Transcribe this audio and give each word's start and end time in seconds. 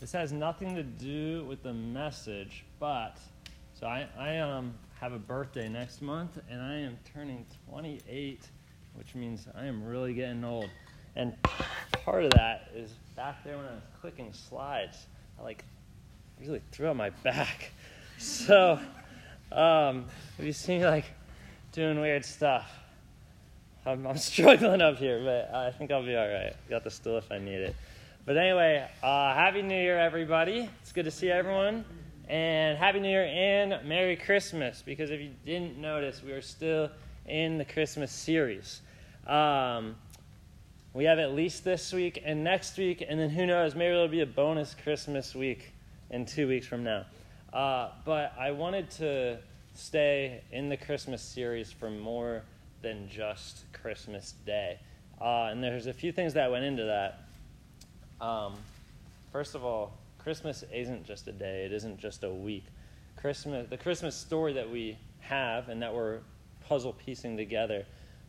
this 0.00 0.12
has 0.12 0.32
nothing 0.32 0.74
to 0.76 0.82
do 0.82 1.44
with 1.44 1.62
the 1.62 1.72
message, 1.72 2.64
but 2.78 3.18
so 3.74 3.86
I, 3.86 4.06
I 4.18 4.38
um, 4.38 4.74
have 5.00 5.12
a 5.12 5.18
birthday 5.18 5.68
next 5.68 6.02
month, 6.02 6.38
and 6.48 6.60
I 6.60 6.76
am 6.76 6.98
turning 7.12 7.44
28, 7.68 8.48
which 8.94 9.14
means 9.14 9.46
I 9.56 9.66
am 9.66 9.84
really 9.84 10.14
getting 10.14 10.44
old. 10.44 10.70
And 11.16 11.34
part 12.04 12.24
of 12.24 12.30
that 12.32 12.70
is 12.74 12.92
back 13.16 13.42
there 13.44 13.56
when 13.56 13.66
I 13.66 13.72
was 13.72 13.82
clicking 14.00 14.32
slides, 14.32 15.06
I 15.38 15.42
like 15.42 15.64
really 16.40 16.62
threw 16.70 16.88
out 16.88 16.96
my 16.96 17.10
back. 17.10 17.72
So, 18.20 18.80
um, 19.52 20.06
if 20.40 20.44
you 20.44 20.52
see 20.52 20.78
me 20.78 20.84
like 20.84 21.04
doing 21.70 22.00
weird 22.00 22.24
stuff, 22.24 22.68
I'm, 23.86 24.04
I'm 24.08 24.16
struggling 24.16 24.82
up 24.82 24.96
here, 24.96 25.22
but 25.22 25.54
I 25.54 25.70
think 25.70 25.92
I'll 25.92 26.04
be 26.04 26.16
all 26.16 26.28
right. 26.28 26.52
Got 26.68 26.82
the 26.82 26.90
stool 26.90 27.18
if 27.18 27.30
I 27.30 27.38
need 27.38 27.60
it. 27.60 27.76
But 28.28 28.36
anyway, 28.36 28.86
uh, 29.02 29.32
Happy 29.32 29.62
New 29.62 29.74
Year, 29.74 29.98
everybody. 29.98 30.68
It's 30.82 30.92
good 30.92 31.06
to 31.06 31.10
see 31.10 31.30
everyone. 31.30 31.82
And 32.28 32.76
Happy 32.76 33.00
New 33.00 33.08
Year 33.08 33.24
and 33.24 33.88
Merry 33.88 34.16
Christmas, 34.16 34.82
because 34.84 35.10
if 35.10 35.18
you 35.18 35.30
didn't 35.46 35.78
notice, 35.78 36.22
we 36.22 36.32
are 36.32 36.42
still 36.42 36.90
in 37.24 37.56
the 37.56 37.64
Christmas 37.64 38.12
series. 38.12 38.82
Um, 39.26 39.96
we 40.92 41.04
have 41.04 41.18
at 41.18 41.32
least 41.32 41.64
this 41.64 41.90
week 41.90 42.22
and 42.22 42.44
next 42.44 42.76
week, 42.76 43.02
and 43.08 43.18
then 43.18 43.30
who 43.30 43.46
knows, 43.46 43.74
maybe 43.74 43.92
there'll 43.92 44.08
be 44.08 44.20
a 44.20 44.26
bonus 44.26 44.76
Christmas 44.82 45.34
week 45.34 45.72
in 46.10 46.26
two 46.26 46.46
weeks 46.46 46.66
from 46.66 46.84
now. 46.84 47.06
Uh, 47.50 47.92
but 48.04 48.34
I 48.38 48.50
wanted 48.50 48.90
to 48.90 49.38
stay 49.72 50.42
in 50.52 50.68
the 50.68 50.76
Christmas 50.76 51.22
series 51.22 51.72
for 51.72 51.88
more 51.88 52.42
than 52.82 53.08
just 53.08 53.64
Christmas 53.72 54.34
Day. 54.44 54.78
Uh, 55.18 55.44
and 55.44 55.64
there's 55.64 55.86
a 55.86 55.94
few 55.94 56.12
things 56.12 56.34
that 56.34 56.50
went 56.50 56.66
into 56.66 56.84
that. 56.84 57.27
Um, 58.20 58.54
first 59.32 59.54
of 59.54 59.64
all, 59.64 59.92
Christmas 60.18 60.64
isn't 60.72 61.04
just 61.04 61.28
a 61.28 61.32
day, 61.32 61.64
it 61.64 61.72
isn't 61.72 61.98
just 61.98 62.24
a 62.24 62.30
week. 62.30 62.64
Christmas, 63.16 63.68
the 63.68 63.76
Christmas 63.76 64.14
story 64.14 64.52
that 64.54 64.70
we 64.70 64.98
have 65.20 65.68
and 65.68 65.82
that 65.82 65.94
we're 65.94 66.20
puzzle 66.68 66.92
piecing 66.92 67.36
together 67.36 67.84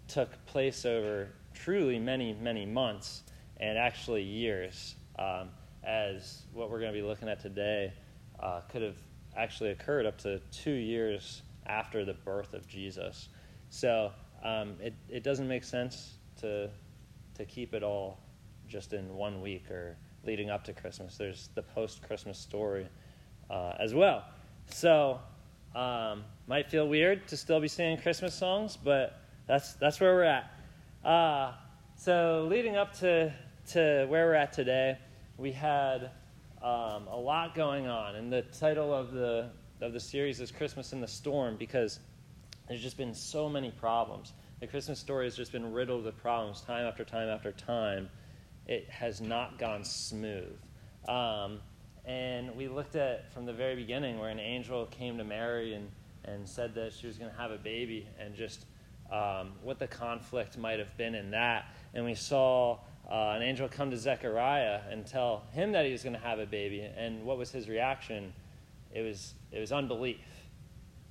took 0.08 0.30
place 0.46 0.86
over 0.86 1.30
truly 1.54 2.00
many, 2.00 2.34
many 2.34 2.66
months 2.66 3.24
and 3.58 3.78
actually 3.78 4.24
years, 4.24 4.96
um, 5.18 5.50
as 5.84 6.44
what 6.54 6.70
we're 6.70 6.80
going 6.80 6.94
to 6.94 6.98
be 7.00 7.06
looking 7.06 7.28
at 7.28 7.42
today 7.42 7.92
uh, 8.40 8.62
could 8.72 8.82
have 8.82 8.96
actually 9.36 9.72
occurred 9.72 10.06
up 10.06 10.18
to 10.18 10.40
two 10.52 10.72
years 10.72 11.42
after 11.66 12.06
the 12.06 12.14
birth 12.14 12.54
of 12.54 12.68
Jesus. 12.68 13.30
So 13.70 14.12
um, 14.44 14.76
it, 14.82 14.94
it 15.10 15.24
doesn't 15.24 15.48
make 15.48 15.64
sense 15.64 16.14
to, 16.42 16.70
to 17.36 17.46
keep 17.46 17.74
it 17.74 17.84
all 17.84 18.20
just 18.70 18.94
in 18.94 19.14
one 19.16 19.42
week 19.42 19.70
or 19.70 19.98
leading 20.24 20.50
up 20.50 20.64
to 20.66 20.74
Christmas. 20.74 21.18
There's 21.18 21.50
the 21.56 21.64
post 21.64 22.02
Christmas 22.04 22.38
story 22.38 22.88
uh, 23.50 23.74
as 23.80 23.94
well. 23.94 24.24
So, 24.70 25.20
um, 25.76 26.24
might 26.48 26.70
feel 26.70 26.88
weird 26.88 27.28
to 27.30 27.38
still 27.38 27.60
be 27.60 27.68
singing 27.68 27.98
Christmas 27.98 28.34
songs, 28.34 28.78
but 28.78 29.22
that's, 29.48 29.74
that's 29.74 30.00
where 30.00 30.14
we're 30.14 30.24
at. 30.24 30.52
Uh, 31.04 31.54
so, 31.96 32.48
leading 32.50 32.76
up 32.76 32.94
to, 33.00 33.34
to 33.72 34.06
where 34.10 34.28
we're 34.28 34.36
at 34.36 34.54
today, 34.54 34.98
we 35.38 35.52
had 35.52 36.12
um, 36.62 37.08
a 37.08 37.18
lot 37.18 37.56
going 37.56 37.88
on. 37.88 38.16
And 38.16 38.32
the 38.32 38.44
title 38.44 38.94
of 38.94 39.12
the, 39.12 39.50
of 39.82 39.94
the 39.94 40.00
series 40.00 40.40
is 40.40 40.52
Christmas 40.52 40.94
in 40.94 41.02
the 41.02 41.08
Storm 41.08 41.56
because 41.58 42.00
there's 42.68 42.82
just 42.82 42.98
been 42.98 43.14
so 43.14 43.50
many 43.50 43.72
problems. 43.72 44.34
The 44.60 44.68
Christmas 44.68 45.00
story 45.00 45.26
has 45.26 45.36
just 45.36 45.52
been 45.52 45.72
riddled 45.72 46.04
with 46.04 46.18
problems 46.18 46.62
time 46.62 46.86
after 46.86 47.04
time 47.04 47.30
after 47.30 47.52
time 47.52 48.10
it 48.70 48.88
has 48.88 49.20
not 49.20 49.58
gone 49.58 49.84
smooth. 49.84 50.56
Um, 51.08 51.60
and 52.06 52.56
we 52.56 52.68
looked 52.68 52.96
at 52.96 53.34
from 53.34 53.48
the 53.48 53.52
very 53.52 53.76
beginning 53.76 54.20
where 54.20 54.30
an 54.30 54.40
angel 54.40 54.86
came 54.86 55.18
to 55.18 55.24
Mary 55.24 55.74
and, 55.74 55.90
and 56.24 56.48
said 56.48 56.76
that 56.76 56.94
she 56.94 57.08
was 57.08 57.18
going 57.18 57.32
to 57.32 57.38
have 57.38 57.50
a 57.50 57.58
baby 57.58 58.08
and 58.20 58.36
just 58.36 58.66
um, 59.12 59.54
what 59.64 59.80
the 59.80 59.88
conflict 59.88 60.56
might 60.56 60.78
have 60.78 60.96
been 60.98 61.16
in 61.16 61.32
that. 61.32 61.66
And 61.96 62.06
we 62.06 62.14
saw 62.14 62.78
uh, 63.10 63.34
an 63.36 63.42
angel 63.42 63.68
come 63.68 63.90
to 63.90 63.98
Zechariah 63.98 64.82
and 64.92 65.04
tell 65.04 65.46
him 65.52 65.72
that 65.72 65.86
he 65.86 65.92
was 65.92 66.04
going 66.04 66.16
to 66.16 66.22
have 66.22 66.38
a 66.38 66.46
baby. 66.46 66.88
And 66.96 67.26
what 67.26 67.40
was 67.40 67.52
his 67.52 67.68
reaction? 67.68 68.32
It 68.94 69.02
was, 69.02 69.34
it 69.52 69.60
was 69.60 69.72
unbelief. 69.72 70.20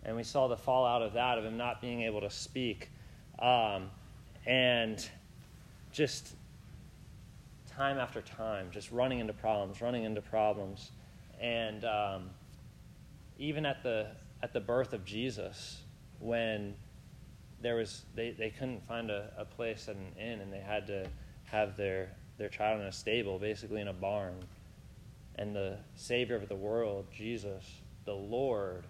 And 0.05 0.15
we 0.15 0.23
saw 0.23 0.47
the 0.47 0.57
fallout 0.57 1.03
of 1.03 1.15
that, 1.15 1.39
of 1.39 1.45
him 1.45 1.57
not 1.57 1.81
being 1.81 2.03
able 2.03 2.21
to 2.21 2.31
speak. 2.31 2.93
Um, 3.41 3.91
and 4.47 5.05
just 5.91 6.37
time 7.79 7.99
after 7.99 8.21
time, 8.21 8.67
just 8.73 8.91
running 8.91 9.21
into 9.21 9.33
problems, 9.33 9.81
running 9.81 10.03
into 10.03 10.21
problems. 10.21 10.91
And 11.41 11.85
um, 11.85 12.31
even 13.39 13.65
at 13.65 13.85
the, 13.85 14.09
at 14.43 14.53
the 14.53 14.59
birth 14.59 14.93
of 14.93 15.05
Jesus, 15.05 15.81
when 16.19 16.75
there 17.63 17.77
was, 17.77 18.03
they, 18.17 18.33
they 18.33 18.51
couldn't 18.51 18.85
find 18.89 19.13
a, 19.13 19.31
a 19.39 19.45
place 19.45 19.89
at 19.89 19.95
an 19.95 20.13
inn 20.21 20.41
and 20.41 20.53
they 20.53 20.59
had 20.59 20.89
to 20.89 21.07
have 21.45 21.77
their, 21.77 22.11
their 22.37 22.49
child 22.49 22.81
in 22.81 22.87
a 22.89 22.93
stable, 22.93 23.39
basically 23.39 23.81
in 23.81 23.87
a 23.87 23.93
barn. 23.93 24.35
And 25.37 25.55
the 25.55 25.77
Savior 25.95 26.35
of 26.35 26.49
the 26.49 26.57
world, 26.57 27.07
Jesus, 27.15 27.65
the 28.07 28.15
Lord, 28.15 28.83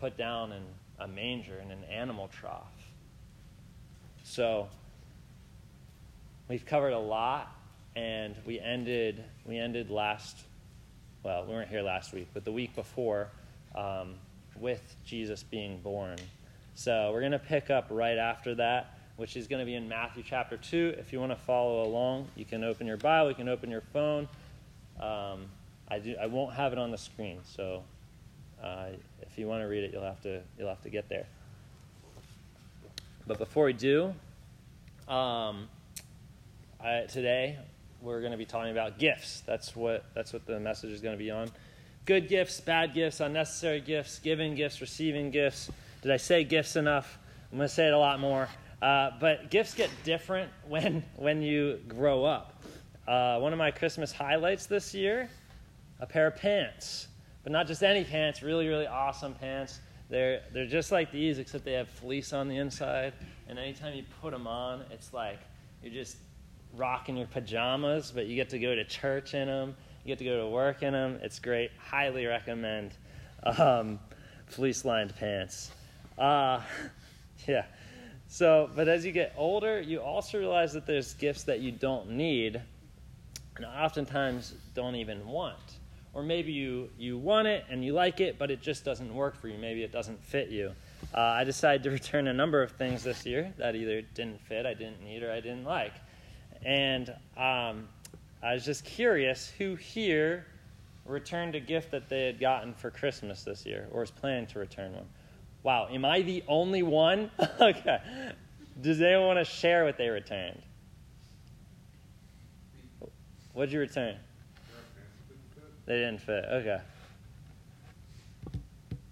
put 0.00 0.16
down 0.16 0.52
in 0.52 0.62
a 0.98 1.06
manger 1.06 1.58
in 1.62 1.70
an 1.70 1.84
animal 1.84 2.28
trough. 2.28 2.72
So, 4.24 4.68
we've 6.48 6.64
covered 6.64 6.94
a 6.94 6.98
lot 6.98 7.55
and 7.96 8.36
we 8.44 8.60
ended 8.60 9.24
we 9.46 9.58
ended 9.58 9.90
last 9.90 10.36
well 11.22 11.44
we 11.46 11.54
weren't 11.54 11.70
here 11.70 11.82
last 11.82 12.12
week 12.12 12.28
but 12.34 12.44
the 12.44 12.52
week 12.52 12.74
before 12.76 13.28
um, 13.74 14.14
with 14.60 14.94
jesus 15.04 15.42
being 15.42 15.78
born. 15.80 16.16
So 16.74 17.10
we're 17.10 17.20
going 17.20 17.32
to 17.32 17.38
pick 17.38 17.70
up 17.70 17.86
right 17.90 18.18
after 18.18 18.54
that 18.56 18.98
which 19.16 19.34
is 19.34 19.46
going 19.46 19.60
to 19.60 19.66
be 19.66 19.74
in 19.74 19.88
matthew 19.88 20.22
chapter 20.24 20.58
2 20.58 20.94
if 20.98 21.12
you 21.12 21.18
want 21.18 21.32
to 21.32 21.36
follow 21.36 21.84
along 21.84 22.28
you 22.36 22.44
can 22.44 22.62
open 22.62 22.86
your 22.86 22.98
bible 22.98 23.30
you 23.30 23.34
can 23.34 23.48
open 23.48 23.70
your 23.70 23.82
phone. 23.92 24.28
Um, 25.00 25.46
I, 25.88 25.98
do, 25.98 26.16
I 26.20 26.26
won't 26.26 26.54
have 26.54 26.72
it 26.72 26.78
on 26.78 26.90
the 26.90 26.98
screen 26.98 27.40
so 27.44 27.82
uh, 28.62 28.88
if 29.22 29.38
you 29.38 29.46
want 29.46 29.62
to 29.62 29.66
read 29.66 29.84
it 29.84 29.92
you'll 29.92 30.04
have 30.04 30.20
to 30.22 30.42
you'll 30.58 30.68
have 30.68 30.82
to 30.82 30.90
get 30.90 31.08
there. 31.08 31.26
But 33.26 33.38
before 33.38 33.64
we 33.64 33.72
do 33.72 34.14
um, 35.08 35.68
I, 36.78 37.06
today 37.08 37.58
we're 38.00 38.20
going 38.20 38.32
to 38.32 38.38
be 38.38 38.44
talking 38.44 38.72
about 38.72 38.98
gifts. 38.98 39.42
That's 39.46 39.74
what 39.74 40.04
that's 40.14 40.32
what 40.32 40.46
the 40.46 40.60
message 40.60 40.90
is 40.90 41.00
going 41.00 41.16
to 41.16 41.22
be 41.22 41.30
on. 41.30 41.50
Good 42.04 42.28
gifts, 42.28 42.60
bad 42.60 42.94
gifts, 42.94 43.20
unnecessary 43.20 43.80
gifts, 43.80 44.18
giving 44.20 44.54
gifts, 44.54 44.80
receiving 44.80 45.30
gifts. 45.30 45.70
Did 46.02 46.12
I 46.12 46.18
say 46.18 46.44
gifts 46.44 46.76
enough? 46.76 47.18
I'm 47.50 47.58
going 47.58 47.68
to 47.68 47.74
say 47.74 47.88
it 47.88 47.92
a 47.92 47.98
lot 47.98 48.20
more. 48.20 48.48
Uh, 48.80 49.10
but 49.18 49.50
gifts 49.50 49.74
get 49.74 49.90
different 50.04 50.50
when 50.68 51.04
when 51.16 51.42
you 51.42 51.80
grow 51.88 52.24
up. 52.24 52.62
Uh, 53.08 53.38
one 53.38 53.52
of 53.52 53.58
my 53.58 53.70
Christmas 53.70 54.12
highlights 54.12 54.66
this 54.66 54.92
year, 54.94 55.30
a 56.00 56.06
pair 56.06 56.26
of 56.26 56.36
pants, 56.36 57.08
but 57.42 57.52
not 57.52 57.66
just 57.66 57.82
any 57.82 58.04
pants. 58.04 58.42
Really, 58.42 58.68
really 58.68 58.86
awesome 58.86 59.34
pants. 59.34 59.80
They're 60.08 60.42
they're 60.52 60.66
just 60.66 60.92
like 60.92 61.10
these, 61.10 61.38
except 61.38 61.64
they 61.64 61.72
have 61.72 61.88
fleece 61.88 62.32
on 62.32 62.48
the 62.48 62.56
inside. 62.56 63.14
And 63.48 63.58
anytime 63.58 63.94
you 63.94 64.04
put 64.20 64.32
them 64.32 64.46
on, 64.46 64.84
it's 64.90 65.12
like 65.12 65.38
you're 65.82 65.92
just 65.92 66.16
rocking 66.74 67.16
your 67.16 67.26
pajamas, 67.26 68.12
but 68.14 68.26
you 68.26 68.36
get 68.36 68.50
to 68.50 68.58
go 68.58 68.74
to 68.74 68.84
church 68.84 69.34
in 69.34 69.48
them. 69.48 69.76
You 70.04 70.08
get 70.08 70.18
to 70.18 70.24
go 70.24 70.40
to 70.42 70.48
work 70.48 70.82
in 70.82 70.92
them. 70.92 71.18
It's 71.22 71.38
great. 71.38 71.70
Highly 71.78 72.26
recommend 72.26 72.92
um, 73.42 73.98
fleece 74.46 74.84
lined 74.84 75.14
pants. 75.16 75.70
Uh, 76.18 76.60
yeah. 77.46 77.64
So, 78.28 78.70
but 78.74 78.88
as 78.88 79.04
you 79.04 79.12
get 79.12 79.32
older, 79.36 79.80
you 79.80 80.00
also 80.00 80.38
realize 80.38 80.72
that 80.72 80.86
there's 80.86 81.14
gifts 81.14 81.44
that 81.44 81.60
you 81.60 81.70
don't 81.70 82.10
need 82.10 82.60
and 83.56 83.64
oftentimes 83.64 84.54
don't 84.74 84.96
even 84.96 85.26
want. 85.26 85.78
Or 86.12 86.22
maybe 86.22 86.52
you, 86.52 86.90
you 86.98 87.18
want 87.18 87.46
it 87.46 87.64
and 87.70 87.84
you 87.84 87.92
like 87.92 88.20
it, 88.20 88.38
but 88.38 88.50
it 88.50 88.62
just 88.62 88.84
doesn't 88.84 89.14
work 89.14 89.38
for 89.40 89.48
you. 89.48 89.58
Maybe 89.58 89.82
it 89.82 89.92
doesn't 89.92 90.22
fit 90.24 90.48
you. 90.48 90.72
Uh, 91.14 91.20
I 91.20 91.44
decided 91.44 91.82
to 91.84 91.90
return 92.00 92.28
a 92.28 92.32
number 92.32 92.62
of 92.62 92.72
things 92.72 93.02
this 93.02 93.26
year 93.26 93.52
that 93.58 93.76
either 93.76 94.02
didn't 94.02 94.40
fit, 94.40 94.66
I 94.66 94.74
didn't 94.74 95.02
need, 95.02 95.22
or 95.22 95.30
I 95.30 95.40
didn't 95.40 95.64
like. 95.64 95.92
And 96.66 97.10
um, 97.36 97.88
I 98.42 98.52
was 98.52 98.64
just 98.64 98.84
curious 98.84 99.52
who 99.56 99.76
here 99.76 100.46
returned 101.06 101.54
a 101.54 101.60
gift 101.60 101.92
that 101.92 102.08
they 102.08 102.26
had 102.26 102.40
gotten 102.40 102.74
for 102.74 102.90
Christmas 102.90 103.44
this 103.44 103.64
year 103.64 103.86
or 103.92 104.02
is 104.02 104.10
planning 104.10 104.48
to 104.48 104.58
return 104.58 104.92
one. 104.92 105.06
Wow, 105.62 105.86
am 105.88 106.04
I 106.04 106.22
the 106.22 106.42
only 106.48 106.82
one? 106.82 107.30
okay. 107.60 107.98
Does 108.82 109.00
anyone 109.00 109.26
want 109.28 109.38
to 109.38 109.44
share 109.44 109.84
what 109.84 109.96
they 109.96 110.08
returned? 110.08 110.60
What'd 113.52 113.72
you 113.72 113.78
return? 113.78 114.16
They 115.86 115.94
didn't 115.94 116.18
fit. 116.18 116.44
Okay. 116.50 116.80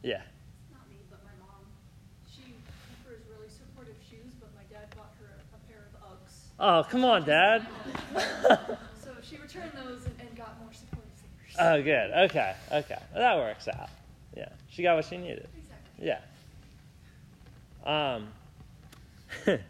Yeah. 0.02 0.22
Oh, 6.66 6.82
come 6.88 7.04
on, 7.04 7.26
Dad. 7.26 7.66
so 8.14 9.10
she 9.22 9.36
returned 9.36 9.72
those 9.74 10.06
and, 10.06 10.14
and 10.18 10.34
got 10.34 10.58
more 10.58 10.72
supportive 10.72 11.10
Oh, 11.60 11.82
good. 11.82 12.10
Okay, 12.30 12.54
okay. 12.72 12.98
Well, 13.12 13.20
that 13.20 13.36
works 13.36 13.68
out. 13.68 13.90
Yeah, 14.34 14.48
she 14.70 14.82
got 14.82 14.96
what 14.96 15.04
she 15.04 15.18
needed. 15.18 15.46
Exactly. 15.58 16.06
Yeah. 16.06 16.20
Um, 18.16 18.28
a, 19.46 19.60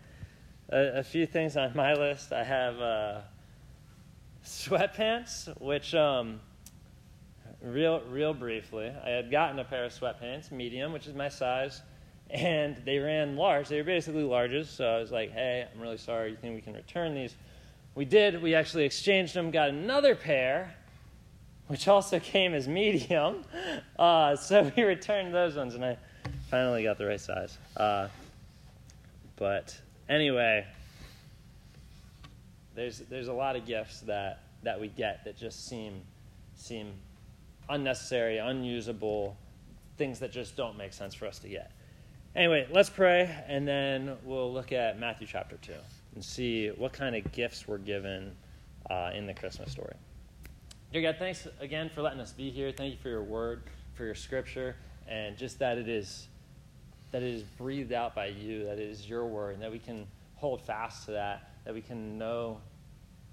a 1.00 1.02
few 1.02 1.26
things 1.26 1.56
on 1.56 1.72
my 1.74 1.94
list. 1.94 2.32
I 2.32 2.44
have 2.44 2.80
uh, 2.80 3.20
sweatpants, 4.46 5.48
which 5.60 5.96
um, 5.96 6.38
real 7.60 8.02
real 8.08 8.34
briefly, 8.34 8.92
I 9.04 9.10
had 9.10 9.32
gotten 9.32 9.58
a 9.58 9.64
pair 9.64 9.84
of 9.84 9.92
sweatpants, 9.92 10.52
medium, 10.52 10.92
which 10.92 11.08
is 11.08 11.14
my 11.14 11.28
size, 11.28 11.82
and 12.34 12.76
they 12.84 12.98
ran 12.98 13.36
large. 13.36 13.68
They 13.68 13.76
were 13.76 13.84
basically 13.84 14.24
larges, 14.24 14.66
so 14.66 14.84
I 14.84 14.98
was 14.98 15.12
like, 15.12 15.30
"Hey, 15.30 15.66
I'm 15.72 15.80
really 15.80 15.96
sorry. 15.96 16.30
You 16.30 16.36
think 16.36 16.56
we 16.56 16.60
can 16.60 16.74
return 16.74 17.14
these?" 17.14 17.34
We 17.94 18.04
did. 18.04 18.42
We 18.42 18.56
actually 18.56 18.84
exchanged 18.84 19.34
them. 19.34 19.52
Got 19.52 19.68
another 19.68 20.16
pair, 20.16 20.74
which 21.68 21.86
also 21.86 22.18
came 22.34 22.52
as 22.52 22.66
medium. 22.66 23.44
Uh, 23.96 24.34
so 24.34 24.70
we 24.76 24.82
returned 24.82 25.32
those 25.32 25.54
ones, 25.54 25.76
and 25.76 25.84
I 25.84 25.96
finally 26.50 26.82
got 26.82 26.98
the 26.98 27.06
right 27.06 27.20
size. 27.20 27.56
Uh, 27.76 28.08
but 29.36 29.80
anyway, 30.08 30.66
there's 32.74 32.98
there's 32.98 33.28
a 33.28 33.32
lot 33.32 33.54
of 33.54 33.64
gifts 33.64 34.00
that 34.00 34.42
that 34.64 34.80
we 34.80 34.88
get 34.88 35.24
that 35.24 35.36
just 35.36 35.68
seem 35.68 36.02
seem 36.56 36.94
unnecessary, 37.68 38.38
unusable, 38.38 39.36
things 39.96 40.18
that 40.18 40.32
just 40.32 40.56
don't 40.56 40.76
make 40.76 40.92
sense 40.92 41.14
for 41.14 41.26
us 41.26 41.38
to 41.38 41.48
get. 41.48 41.70
Anyway, 42.36 42.66
let's 42.72 42.90
pray, 42.90 43.32
and 43.46 43.66
then 43.66 44.16
we'll 44.24 44.52
look 44.52 44.72
at 44.72 44.98
Matthew 44.98 45.24
chapter 45.24 45.56
2 45.62 45.72
and 46.16 46.24
see 46.24 46.66
what 46.70 46.92
kind 46.92 47.14
of 47.14 47.30
gifts 47.30 47.68
we're 47.68 47.78
given 47.78 48.34
uh, 48.90 49.12
in 49.14 49.24
the 49.24 49.34
Christmas 49.34 49.70
story. 49.70 49.94
Dear 50.92 51.02
God, 51.02 51.16
thanks 51.16 51.46
again 51.60 51.88
for 51.88 52.02
letting 52.02 52.18
us 52.18 52.32
be 52.32 52.50
here. 52.50 52.72
Thank 52.72 52.94
you 52.94 52.98
for 53.00 53.08
your 53.08 53.22
word, 53.22 53.62
for 53.92 54.04
your 54.04 54.16
scripture, 54.16 54.74
and 55.06 55.38
just 55.38 55.60
that 55.60 55.78
it 55.78 55.88
is 55.88 56.26
that 57.12 57.22
it 57.22 57.32
is 57.32 57.44
breathed 57.44 57.92
out 57.92 58.16
by 58.16 58.26
you, 58.26 58.64
that 58.64 58.80
it 58.80 58.88
is 58.88 59.08
your 59.08 59.26
word, 59.26 59.54
and 59.54 59.62
that 59.62 59.70
we 59.70 59.78
can 59.78 60.04
hold 60.34 60.60
fast 60.60 61.04
to 61.04 61.12
that, 61.12 61.52
that 61.64 61.72
we 61.72 61.80
can 61.80 62.18
know 62.18 62.58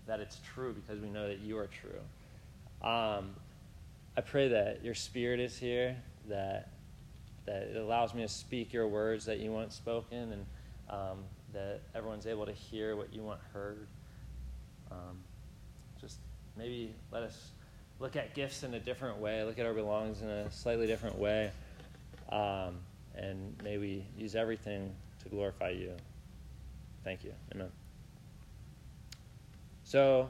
that 0.06 0.20
it's 0.20 0.40
true 0.54 0.74
because 0.74 1.02
we 1.02 1.10
know 1.10 1.28
that 1.28 1.40
you 1.40 1.58
are 1.58 1.68
true. 1.68 2.88
Um, 2.88 3.32
I 4.16 4.22
pray 4.22 4.50
that 4.50 4.86
your 4.86 4.94
spirit 4.94 5.40
is 5.40 5.58
here, 5.58 5.98
that 6.30 6.70
that 7.46 7.64
it 7.64 7.78
allows 7.78 8.14
me 8.14 8.22
to 8.22 8.28
speak 8.28 8.74
your 8.74 8.88
words 8.88 9.26
that 9.26 9.40
you 9.40 9.52
want 9.52 9.74
spoken, 9.74 10.34
and 10.34 10.46
um, 10.90 11.20
that 11.54 11.82
everyone's 11.96 12.28
able 12.28 12.46
to 12.46 12.52
hear 12.52 12.96
what 12.96 13.14
you 13.14 13.24
want 13.24 13.40
heard. 13.54 13.88
Um, 14.92 15.20
just 16.00 16.18
maybe 16.58 16.94
let 17.12 17.24
us 17.24 17.52
look 18.00 18.16
at 18.16 18.34
gifts 18.34 18.64
in 18.64 18.74
a 18.74 18.80
different 18.80 19.18
way, 19.18 19.44
look 19.44 19.60
at 19.60 19.66
our 19.66 19.74
belongings 19.74 20.22
in 20.22 20.28
a 20.28 20.52
slightly 20.52 20.88
different 20.88 21.18
way, 21.18 21.52
um, 22.30 22.80
and 23.16 23.56
may 23.64 23.78
we 23.78 24.06
use 24.18 24.36
everything 24.36 24.94
to 25.24 25.30
glorify 25.30 25.70
you. 25.70 25.92
Thank 27.04 27.24
you. 27.24 27.34
Amen. 27.54 27.72
So, 29.84 30.30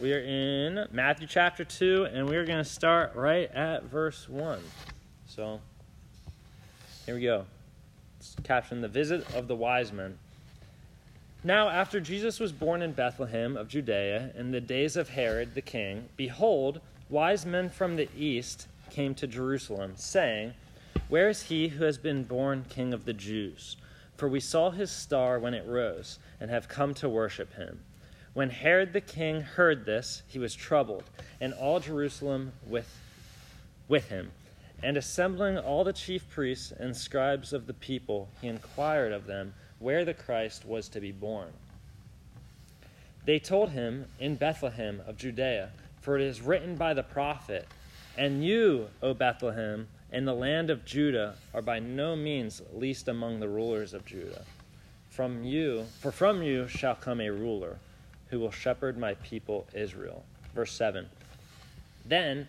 we 0.00 0.12
are 0.12 0.20
in 0.20 0.88
Matthew 0.90 1.26
chapter 1.28 1.64
2, 1.64 2.08
and 2.12 2.28
we're 2.28 2.44
going 2.44 2.58
to 2.58 2.68
start 2.68 3.14
right 3.14 3.50
at 3.52 3.84
verse 3.84 4.28
1. 4.28 4.58
So, 5.26 5.60
here 7.06 7.14
we 7.14 7.22
go. 7.22 7.44
It's 8.18 8.36
captioned 8.44 8.82
The 8.82 8.88
Visit 8.88 9.34
of 9.34 9.48
the 9.48 9.56
Wise 9.56 9.92
Men. 9.92 10.18
Now, 11.42 11.68
after 11.68 12.00
Jesus 12.00 12.40
was 12.40 12.52
born 12.52 12.80
in 12.80 12.92
Bethlehem 12.92 13.58
of 13.58 13.68
Judea 13.68 14.30
in 14.34 14.50
the 14.50 14.62
days 14.62 14.96
of 14.96 15.10
Herod 15.10 15.54
the 15.54 15.60
king, 15.60 16.08
behold, 16.16 16.80
wise 17.10 17.44
men 17.44 17.68
from 17.68 17.96
the 17.96 18.08
east 18.16 18.66
came 18.88 19.14
to 19.16 19.26
Jerusalem, 19.26 19.92
saying, 19.96 20.54
Where 21.10 21.28
is 21.28 21.42
he 21.42 21.68
who 21.68 21.84
has 21.84 21.98
been 21.98 22.24
born 22.24 22.64
king 22.70 22.94
of 22.94 23.04
the 23.04 23.12
Jews? 23.12 23.76
For 24.16 24.26
we 24.26 24.40
saw 24.40 24.70
his 24.70 24.90
star 24.90 25.38
when 25.38 25.52
it 25.52 25.66
rose, 25.66 26.18
and 26.40 26.50
have 26.50 26.68
come 26.68 26.94
to 26.94 27.08
worship 27.10 27.54
him. 27.54 27.80
When 28.32 28.48
Herod 28.48 28.94
the 28.94 29.02
king 29.02 29.42
heard 29.42 29.84
this, 29.84 30.22
he 30.26 30.38
was 30.38 30.54
troubled, 30.54 31.04
and 31.42 31.52
all 31.52 31.80
Jerusalem 31.80 32.52
with, 32.66 32.88
with 33.88 34.08
him. 34.08 34.30
And 34.84 34.98
assembling 34.98 35.56
all 35.56 35.82
the 35.82 35.94
chief 35.94 36.28
priests 36.28 36.70
and 36.70 36.94
scribes 36.94 37.54
of 37.54 37.66
the 37.66 37.72
people, 37.72 38.28
he 38.42 38.48
inquired 38.48 39.12
of 39.12 39.24
them 39.24 39.54
where 39.78 40.04
the 40.04 40.12
Christ 40.12 40.66
was 40.66 40.90
to 40.90 41.00
be 41.00 41.10
born. 41.10 41.48
They 43.24 43.38
told 43.38 43.70
him, 43.70 44.04
In 44.20 44.34
Bethlehem 44.34 45.00
of 45.06 45.16
Judea, 45.16 45.70
for 46.02 46.18
it 46.18 46.22
is 46.22 46.42
written 46.42 46.76
by 46.76 46.92
the 46.92 47.02
prophet, 47.02 47.66
And 48.18 48.44
you, 48.44 48.88
O 49.02 49.14
Bethlehem, 49.14 49.88
in 50.12 50.26
the 50.26 50.34
land 50.34 50.68
of 50.68 50.84
Judah, 50.84 51.36
are 51.54 51.62
by 51.62 51.78
no 51.78 52.14
means 52.14 52.60
least 52.74 53.08
among 53.08 53.40
the 53.40 53.48
rulers 53.48 53.94
of 53.94 54.04
Judah. 54.04 54.44
From 55.08 55.44
you, 55.44 55.86
for 56.00 56.12
from 56.12 56.42
you 56.42 56.68
shall 56.68 56.94
come 56.94 57.22
a 57.22 57.30
ruler 57.30 57.78
who 58.28 58.38
will 58.38 58.50
shepherd 58.50 58.98
my 58.98 59.14
people 59.14 59.66
Israel. 59.72 60.26
Verse 60.54 60.72
7. 60.72 61.08
Then 62.04 62.48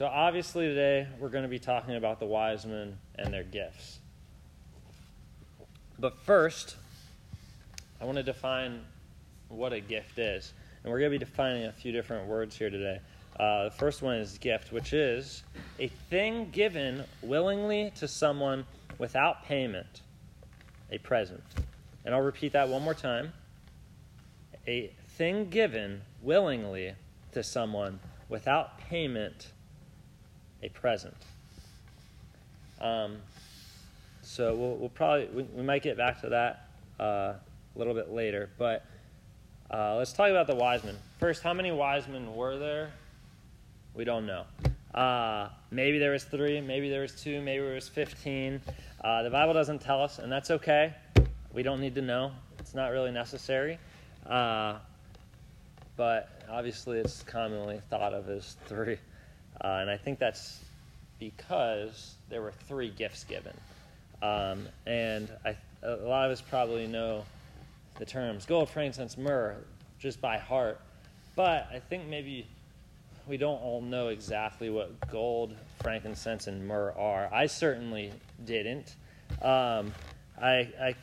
So, 0.00 0.06
obviously, 0.06 0.66
today 0.66 1.06
we're 1.18 1.28
going 1.28 1.42
to 1.42 1.48
be 1.50 1.58
talking 1.58 1.94
about 1.94 2.20
the 2.20 2.24
wise 2.24 2.64
men 2.64 2.96
and 3.16 3.34
their 3.34 3.44
gifts. 3.44 3.98
But 5.98 6.16
first, 6.22 6.76
I 8.00 8.06
want 8.06 8.16
to 8.16 8.22
define 8.22 8.80
what 9.50 9.74
a 9.74 9.80
gift 9.80 10.18
is. 10.18 10.54
And 10.82 10.90
we're 10.90 11.00
going 11.00 11.12
to 11.12 11.18
be 11.18 11.22
defining 11.22 11.66
a 11.66 11.72
few 11.72 11.92
different 11.92 12.28
words 12.28 12.56
here 12.56 12.70
today. 12.70 12.98
Uh, 13.38 13.64
the 13.64 13.72
first 13.72 14.00
one 14.00 14.14
is 14.14 14.38
gift, 14.38 14.72
which 14.72 14.94
is 14.94 15.42
a 15.78 15.88
thing 15.88 16.48
given 16.50 17.04
willingly 17.20 17.92
to 17.96 18.08
someone 18.08 18.64
without 18.96 19.44
payment, 19.44 20.00
a 20.90 20.96
present. 20.96 21.44
And 22.06 22.14
I'll 22.14 22.22
repeat 22.22 22.52
that 22.52 22.70
one 22.70 22.80
more 22.80 22.94
time. 22.94 23.34
A 24.66 24.94
thing 25.18 25.50
given 25.50 26.00
willingly 26.22 26.94
to 27.32 27.42
someone 27.42 28.00
without 28.30 28.78
payment, 28.78 29.48
a 30.62 30.68
present. 30.70 31.14
Um, 32.80 33.18
so 34.22 34.54
we'll, 34.54 34.76
we'll 34.76 34.88
probably 34.88 35.26
we, 35.26 35.42
we, 35.42 35.62
might 35.62 35.82
get 35.82 35.96
back 35.96 36.20
to 36.22 36.28
that 36.30 36.68
uh, 36.98 37.34
a 37.34 37.40
little 37.76 37.94
bit 37.94 38.10
later, 38.10 38.50
but 38.58 38.84
uh, 39.70 39.96
let's 39.96 40.12
talk 40.12 40.30
about 40.30 40.46
the 40.46 40.54
wise 40.54 40.82
men 40.84 40.96
first. 41.18 41.42
How 41.42 41.52
many 41.52 41.72
wise 41.72 42.08
men 42.08 42.34
were 42.34 42.58
there? 42.58 42.92
We 43.94 44.04
don't 44.04 44.26
know. 44.26 44.44
Uh, 44.94 45.48
maybe 45.70 45.98
there 45.98 46.12
was 46.12 46.24
three, 46.24 46.60
maybe 46.60 46.88
there 46.90 47.02
was 47.02 47.20
two, 47.20 47.40
maybe 47.40 47.64
there 47.64 47.74
was 47.74 47.88
fifteen. 47.88 48.60
Uh, 49.02 49.22
the 49.22 49.30
Bible 49.30 49.54
doesn't 49.54 49.80
tell 49.80 50.02
us, 50.02 50.18
and 50.18 50.30
that's 50.30 50.50
okay. 50.50 50.94
We 51.52 51.62
don't 51.62 51.80
need 51.80 51.94
to 51.96 52.02
know. 52.02 52.32
It's 52.58 52.74
not 52.74 52.88
really 52.88 53.10
necessary. 53.10 53.78
Uh, 54.26 54.76
but 55.96 56.44
obviously, 56.48 56.98
it's 56.98 57.22
commonly 57.22 57.80
thought 57.90 58.14
of 58.14 58.28
as 58.28 58.56
three. 58.66 58.98
Uh, 59.62 59.78
and 59.80 59.90
I 59.90 59.96
think 59.96 60.18
that's 60.18 60.60
because 61.18 62.14
there 62.28 62.40
were 62.40 62.52
three 62.66 62.90
gifts 62.90 63.24
given. 63.24 63.56
Um, 64.22 64.68
and 64.86 65.28
I, 65.44 65.56
a 65.82 65.96
lot 65.96 66.26
of 66.26 66.32
us 66.32 66.40
probably 66.40 66.86
know 66.86 67.24
the 67.98 68.04
terms 68.04 68.46
gold, 68.46 68.68
frankincense, 68.70 69.16
myrrh 69.16 69.56
just 69.98 70.20
by 70.20 70.38
heart. 70.38 70.80
But 71.36 71.68
I 71.72 71.78
think 71.78 72.08
maybe 72.08 72.46
we 73.28 73.36
don't 73.36 73.62
all 73.62 73.80
know 73.80 74.08
exactly 74.08 74.70
what 74.70 75.08
gold, 75.10 75.54
frankincense, 75.82 76.46
and 76.46 76.66
myrrh 76.66 76.92
are. 76.96 77.28
I 77.32 77.46
certainly 77.46 78.12
didn't. 78.44 78.96
Um, 79.42 79.92
I, 80.40 80.68
I, 80.80 80.94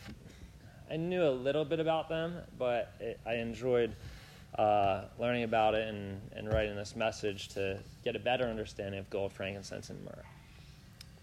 I 0.92 0.98
knew 0.98 1.24
a 1.24 1.32
little 1.32 1.64
bit 1.64 1.80
about 1.80 2.10
them, 2.10 2.36
but 2.58 2.94
it, 3.00 3.20
I 3.26 3.36
enjoyed 3.36 3.96
uh, 4.58 5.06
learning 5.20 5.44
about 5.44 5.76
it 5.76 5.88
and, 5.88 6.20
and 6.36 6.52
writing 6.52 6.76
this 6.76 6.96
message 6.96 7.50
to 7.50 7.78
get 8.04 8.16
a 8.16 8.20
better 8.20 8.46
understanding 8.46 9.00
of 9.00 9.10
gold, 9.10 9.32
frankincense, 9.32 9.90
and 9.90 10.04
myrrh. 10.04 10.24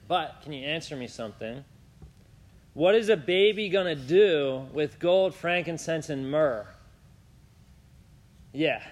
But 0.07 0.41
can 0.43 0.53
you 0.53 0.65
answer 0.65 0.95
me 0.97 1.07
something? 1.09 1.65
What 2.75 2.95
is 2.95 3.09
a 3.09 3.17
baby 3.17 3.69
going 3.69 3.87
to 3.87 3.95
do 4.01 4.67
with 4.73 4.99
gold, 4.99 5.35
frankincense, 5.35 6.11
and 6.11 6.31
myrrh? 6.31 6.67
Yeah. 8.53 8.83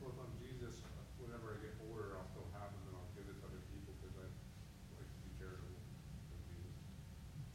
Well, 0.00 0.10
if 0.14 0.18
I'm 0.22 0.30
Jesus, 0.38 0.78
whenever 1.18 1.58
I 1.58 1.62
get 1.62 1.74
older, 1.90 2.14
I'll 2.14 2.26
still 2.30 2.46
have 2.54 2.70
them 2.70 2.82
and 2.90 2.94
I'll 2.94 3.10
give 3.18 3.26
it 3.26 3.34
to 3.38 3.46
other 3.46 3.62
people 3.74 3.94
because 3.98 4.14
I 4.18 4.26
like 4.98 5.10
to 5.10 5.18
be 5.26 5.34
charitable. 5.34 5.78
with 6.30 6.42
Jesus. 6.46 6.74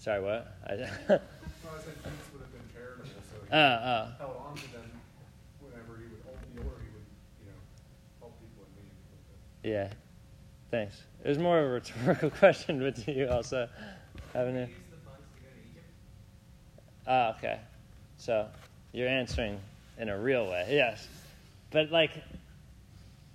Sorry, 0.03 0.19
what? 0.19 0.51
I, 0.67 0.71
I 0.75 1.79
said 1.79 1.95
Jesus 2.03 2.27
would 2.35 2.43
have 2.43 2.51
been 2.51 2.67
charitable, 2.75 3.07
so 3.23 3.39
he 3.47 3.55
uh, 3.55 3.55
uh, 3.55 4.19
held 4.19 4.35
on 4.35 4.55
to 4.59 4.67
them 4.75 4.87
whenever 5.63 5.95
he 5.99 6.07
would, 6.11 6.23
old- 6.27 6.39
the 6.55 6.59
older 6.63 6.79
he 6.83 6.91
would, 6.91 7.07
you 7.43 7.51
know, 7.51 7.59
help 8.23 8.35
people 8.39 8.63
in 8.63 8.71
need. 8.79 8.95
with 9.11 9.27
it. 9.27 9.39
Yeah. 9.63 9.89
Thanks. 10.71 11.01
It 11.23 11.29
was 11.29 11.37
more 11.37 11.59
of 11.59 11.65
a 11.65 11.69
rhetorical 11.69 12.29
question, 12.39 12.79
but 12.79 13.05
do 13.05 13.11
you 13.11 13.27
also 13.27 13.67
have 14.33 14.47
any? 14.47 14.61
use 14.61 14.69
the 14.91 15.09
funds 15.09 15.25
to 15.35 15.41
go 15.41 15.49
to 15.49 15.69
Egypt? 15.71 15.85
Ah, 17.07 17.35
okay. 17.37 17.59
So 18.17 18.47
you're 18.91 19.07
answering 19.07 19.59
in 19.97 20.09
a 20.09 20.17
real 20.17 20.45
way, 20.45 20.67
yes. 20.69 21.07
But 21.71 21.91
like, 21.91 22.11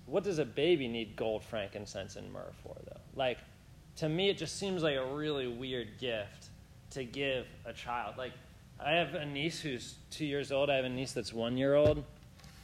what 0.05 0.23
does 0.23 0.39
a 0.39 0.45
baby 0.45 0.87
need 0.87 1.15
gold, 1.15 1.43
frankincense, 1.43 2.15
and 2.15 2.31
myrrh 2.31 2.51
for, 2.63 2.75
though? 2.85 2.99
Like, 3.15 3.39
to 3.97 4.09
me, 4.09 4.29
it 4.29 4.37
just 4.37 4.57
seems 4.59 4.83
like 4.83 4.97
a 4.97 5.05
really 5.05 5.47
weird 5.47 5.99
gift 5.99 6.49
to 6.91 7.03
give 7.03 7.47
a 7.65 7.73
child. 7.73 8.17
Like, 8.17 8.33
I 8.79 8.91
have 8.91 9.15
a 9.15 9.25
niece 9.25 9.59
who's 9.59 9.95
two 10.11 10.25
years 10.25 10.51
old. 10.51 10.69
I 10.69 10.75
have 10.75 10.85
a 10.85 10.89
niece 10.89 11.13
that's 11.13 11.33
one 11.33 11.57
year 11.57 11.75
old. 11.75 12.03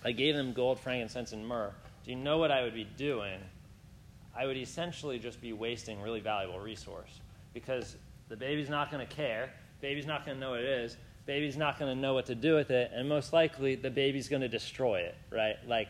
I 0.04 0.12
gave 0.12 0.36
them 0.36 0.54
gold, 0.54 0.80
frankincense, 0.80 1.32
and 1.32 1.48
myrrh. 1.48 1.74
Do 2.04 2.12
you 2.12 2.18
know 2.18 2.38
what 2.38 2.52
I 2.52 2.64
would 2.64 2.74
be 2.74 2.88
doing? 2.98 3.40
I 4.36 4.46
would 4.46 4.58
essentially 4.58 5.20
just 5.20 5.42
be 5.42 5.54
wasting 5.54 6.02
really 6.02 6.20
valuable 6.20 6.60
resource 6.60 7.20
because 7.54 7.96
the 8.30 8.36
baby's 8.36 8.70
not 8.70 8.90
going 8.92 9.06
to 9.06 9.14
care. 9.14 9.52
Baby's 9.82 10.06
not 10.06 10.26
going 10.26 10.38
to 10.38 10.42
know 10.42 10.52
what 10.52 10.62
it 10.62 10.66
is. 10.66 10.98
Baby's 11.26 11.58
not 11.58 11.78
going 11.78 11.94
to 11.94 12.00
know 12.00 12.14
what 12.14 12.26
to 12.28 12.36
do 12.36 12.56
with 12.56 12.72
it, 12.72 12.92
and 12.94 13.08
most 13.08 13.34
likely 13.34 13.76
the 13.76 13.90
baby's 13.90 14.28
going 14.28 14.42
to 14.42 14.48
destroy 14.48 15.02
it, 15.02 15.16
right? 15.30 15.58
Like, 15.68 15.90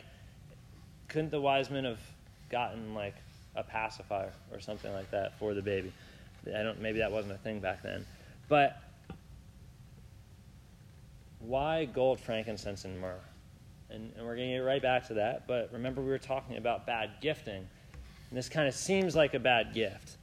couldn't 1.08 1.30
the 1.30 1.40
wise 1.40 1.70
men 1.70 1.86
have 1.86 2.00
gotten 2.50 2.94
like 2.94 3.16
a 3.56 3.64
pacifier 3.64 4.34
or 4.52 4.60
something 4.60 4.92
like 4.94 5.10
that 5.12 5.38
for 5.40 5.54
the 5.54 5.62
baby? 5.62 5.94
I 6.48 6.64
don't. 6.64 6.82
Maybe 6.82 7.00
that 7.00 7.12
wasn't 7.12 7.34
a 7.34 7.38
thing 7.38 7.60
back 7.60 7.84
then, 7.84 8.06
but 8.50 8.82
why 11.40 11.86
gold, 11.86 12.20
frankincense, 12.20 12.86
and 12.86 13.00
myrrh? 13.00 13.20
And, 13.94 14.12
and 14.18 14.26
we're 14.26 14.36
going 14.36 14.50
to 14.50 14.56
get 14.56 14.60
right 14.60 14.82
back 14.82 15.08
to 15.08 15.16
that. 15.16 15.48
But 15.48 15.70
remember, 15.72 16.02
we 16.02 16.10
were 16.10 16.18
talking 16.18 16.58
about 16.58 16.86
bad 16.86 17.12
gifting. 17.22 17.68
And 18.30 18.38
this 18.38 18.50
kind 18.50 18.68
of 18.68 18.74
seems 18.74 19.16
like 19.16 19.34
a 19.34 19.40
bad 19.40 19.74
gift. 19.74 20.18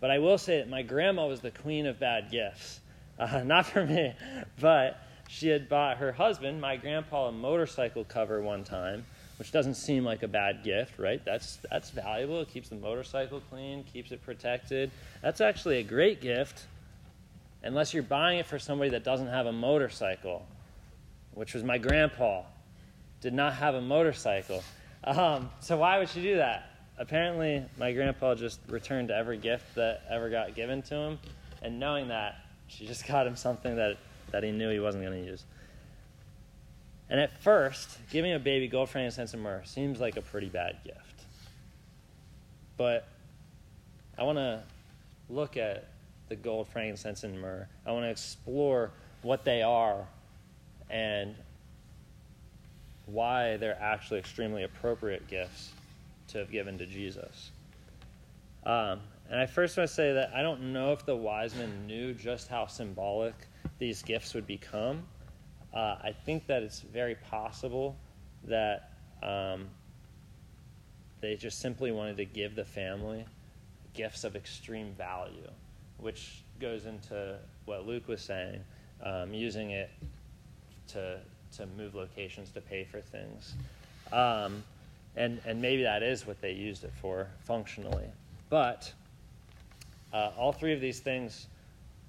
But 0.00 0.10
I 0.10 0.18
will 0.18 0.38
say 0.38 0.58
that 0.58 0.68
my 0.68 0.82
grandma 0.82 1.26
was 1.26 1.40
the 1.40 1.50
queen 1.50 1.86
of 1.86 2.00
bad 2.00 2.30
gifts. 2.30 2.80
Uh, 3.20 3.42
not 3.44 3.66
for 3.66 3.84
me, 3.84 4.14
but 4.60 5.02
she 5.28 5.48
had 5.48 5.68
bought 5.68 5.98
her 5.98 6.10
husband, 6.10 6.58
my 6.58 6.78
grandpa, 6.78 7.28
a 7.28 7.32
motorcycle 7.32 8.02
cover 8.02 8.40
one 8.40 8.64
time, 8.64 9.04
which 9.38 9.52
doesn't 9.52 9.74
seem 9.74 10.04
like 10.04 10.22
a 10.22 10.28
bad 10.28 10.64
gift, 10.64 10.98
right? 10.98 11.22
That's, 11.22 11.58
that's 11.70 11.90
valuable. 11.90 12.40
It 12.40 12.48
keeps 12.48 12.70
the 12.70 12.76
motorcycle 12.76 13.42
clean, 13.50 13.84
keeps 13.84 14.10
it 14.10 14.22
protected. 14.24 14.90
That's 15.20 15.42
actually 15.42 15.80
a 15.80 15.82
great 15.82 16.22
gift, 16.22 16.64
unless 17.62 17.92
you're 17.92 18.02
buying 18.02 18.38
it 18.38 18.46
for 18.46 18.58
somebody 18.58 18.88
that 18.90 19.04
doesn't 19.04 19.28
have 19.28 19.44
a 19.44 19.52
motorcycle, 19.52 20.46
which 21.34 21.52
was 21.52 21.62
my 21.62 21.76
grandpa. 21.76 22.42
Did 23.20 23.34
not 23.34 23.54
have 23.54 23.74
a 23.74 23.80
motorcycle. 23.80 24.62
Um, 25.04 25.50
so 25.60 25.76
why 25.76 25.98
would 25.98 26.08
she 26.08 26.22
do 26.22 26.36
that? 26.36 26.70
Apparently, 26.98 27.64
my 27.78 27.92
grandpa 27.92 28.34
just 28.34 28.60
returned 28.68 29.10
every 29.10 29.38
gift 29.38 29.74
that 29.76 30.02
ever 30.10 30.28
got 30.28 30.54
given 30.54 30.82
to 30.82 30.94
him, 30.94 31.18
and 31.62 31.80
knowing 31.80 32.08
that, 32.08 32.36
she 32.66 32.86
just 32.86 33.06
got 33.08 33.26
him 33.26 33.36
something 33.36 33.76
that, 33.76 33.96
that 34.30 34.42
he 34.42 34.52
knew 34.52 34.70
he 34.70 34.80
wasn't 34.80 35.04
going 35.04 35.22
to 35.22 35.30
use. 35.30 35.44
And 37.08 37.18
at 37.18 37.42
first, 37.42 37.98
giving 38.10 38.32
a 38.32 38.38
baby 38.38 38.68
gold, 38.68 38.88
frankincense, 38.88 39.34
and 39.34 39.42
myrrh 39.42 39.62
seems 39.64 39.98
like 39.98 40.16
a 40.16 40.22
pretty 40.22 40.48
bad 40.48 40.76
gift. 40.84 41.24
But 42.76 43.08
I 44.16 44.22
want 44.22 44.38
to 44.38 44.62
look 45.28 45.56
at 45.56 45.88
the 46.28 46.36
gold, 46.36 46.68
frankincense, 46.68 47.24
and 47.24 47.40
myrrh. 47.40 47.66
I 47.84 47.92
want 47.92 48.04
to 48.04 48.10
explore 48.10 48.92
what 49.22 49.44
they 49.44 49.62
are 49.62 50.06
and 50.88 51.34
why 53.12 53.56
they're 53.56 53.80
actually 53.80 54.18
extremely 54.18 54.64
appropriate 54.64 55.26
gifts 55.28 55.72
to 56.28 56.38
have 56.38 56.50
given 56.50 56.78
to 56.78 56.86
Jesus. 56.86 57.50
Um, 58.64 59.00
and 59.30 59.40
I 59.40 59.46
first 59.46 59.76
want 59.76 59.88
to 59.88 59.94
say 59.94 60.12
that 60.12 60.32
I 60.34 60.42
don't 60.42 60.72
know 60.72 60.92
if 60.92 61.06
the 61.06 61.16
wise 61.16 61.54
men 61.54 61.86
knew 61.86 62.12
just 62.14 62.48
how 62.48 62.66
symbolic 62.66 63.34
these 63.78 64.02
gifts 64.02 64.34
would 64.34 64.46
become. 64.46 65.04
Uh, 65.72 65.96
I 66.02 66.14
think 66.24 66.46
that 66.48 66.62
it's 66.62 66.80
very 66.80 67.14
possible 67.14 67.96
that 68.44 68.90
um, 69.22 69.68
they 71.20 71.36
just 71.36 71.60
simply 71.60 71.92
wanted 71.92 72.16
to 72.16 72.24
give 72.24 72.56
the 72.56 72.64
family 72.64 73.24
gifts 73.94 74.24
of 74.24 74.36
extreme 74.36 74.92
value, 74.94 75.48
which 75.98 76.42
goes 76.60 76.86
into 76.86 77.38
what 77.64 77.86
Luke 77.86 78.08
was 78.08 78.20
saying, 78.20 78.60
um, 79.02 79.32
using 79.32 79.70
it 79.70 79.90
to 80.88 81.20
to 81.56 81.66
move 81.76 81.94
locations 81.94 82.50
to 82.50 82.60
pay 82.60 82.84
for 82.84 83.00
things, 83.00 83.54
um, 84.12 84.62
and 85.16 85.40
and 85.44 85.60
maybe 85.60 85.82
that 85.82 86.02
is 86.02 86.26
what 86.26 86.40
they 86.40 86.52
used 86.52 86.84
it 86.84 86.92
for 87.00 87.26
functionally, 87.44 88.06
but 88.48 88.92
uh, 90.12 90.30
all 90.36 90.52
three 90.52 90.72
of 90.72 90.80
these 90.80 91.00
things 91.00 91.46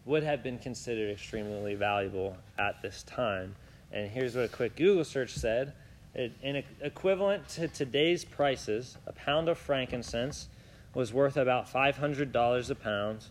would 0.06 0.24
have 0.24 0.42
been 0.42 0.58
considered 0.58 1.12
extremely 1.12 1.76
valuable 1.76 2.36
at 2.58 2.82
this 2.82 3.04
time. 3.04 3.56
And 3.92 4.10
here's 4.10 4.36
what 4.36 4.46
a 4.46 4.48
quick 4.48 4.76
Google 4.76 5.04
search 5.04 5.34
said. 5.34 5.74
It, 6.16 6.34
in 6.42 6.64
equivalent 6.82 7.48
to 7.50 7.68
today's 7.68 8.26
prices, 8.26 8.98
a 9.06 9.14
pound 9.14 9.48
of 9.48 9.58
frankincense 9.58 10.48
was 10.94 11.14
worth 11.14 11.38
about 11.38 11.72
$500 11.72 12.70
a 12.70 12.76
pound. 12.76 13.26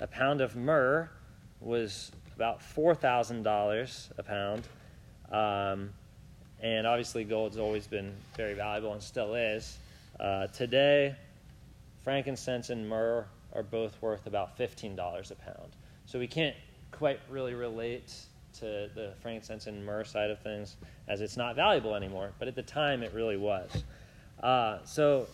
A 0.00 0.06
pound 0.06 0.40
of 0.40 0.56
myrrh 0.56 1.10
was 1.60 2.12
about 2.34 2.60
$4,000 2.60 4.08
a 4.18 4.22
pound. 4.22 4.66
Um, 5.32 5.90
and 6.60 6.86
obviously, 6.86 7.24
gold's 7.24 7.58
always 7.58 7.86
been 7.86 8.12
very 8.36 8.54
valuable 8.54 8.92
and 8.92 9.02
still 9.02 9.34
is. 9.34 9.78
Uh, 10.20 10.46
today, 10.48 11.16
frankincense 12.04 12.70
and 12.70 12.88
myrrh 12.88 13.26
are 13.54 13.62
both 13.62 14.00
worth 14.00 14.26
about 14.26 14.56
$15 14.58 14.94
a 15.30 15.34
pound. 15.34 15.72
So 16.06 16.18
we 16.18 16.26
can't 16.26 16.56
quite 16.90 17.20
really 17.28 17.54
relate 17.54 18.12
to 18.60 18.90
the 18.94 19.12
frankincense 19.20 19.66
and 19.66 19.84
myrrh 19.84 20.04
side 20.04 20.30
of 20.30 20.38
things 20.40 20.76
as 21.08 21.20
it's 21.20 21.36
not 21.36 21.56
valuable 21.56 21.94
anymore, 21.94 22.32
but 22.38 22.48
at 22.48 22.54
the 22.54 22.62
time 22.62 23.02
it 23.02 23.12
really 23.12 23.36
was. 23.36 23.84
Uh, 24.42 24.78
so 24.84 25.26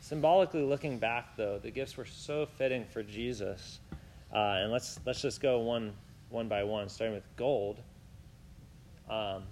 symbolically 0.00 0.62
looking 0.62 0.98
back, 0.98 1.36
though, 1.36 1.58
the 1.58 1.70
gifts 1.70 1.96
were 1.96 2.06
so 2.06 2.46
fitting 2.46 2.84
for 2.92 3.02
Jesus. 3.02 3.80
Uh, 4.34 4.60
and 4.62 4.72
let's 4.72 4.98
let's 5.04 5.20
just 5.20 5.40
go 5.40 5.58
one 5.58 5.92
one 6.30 6.48
by 6.48 6.64
one, 6.64 6.88
starting 6.88 7.14
with 7.14 7.26
gold. 7.36 7.78
Um, 9.12 9.42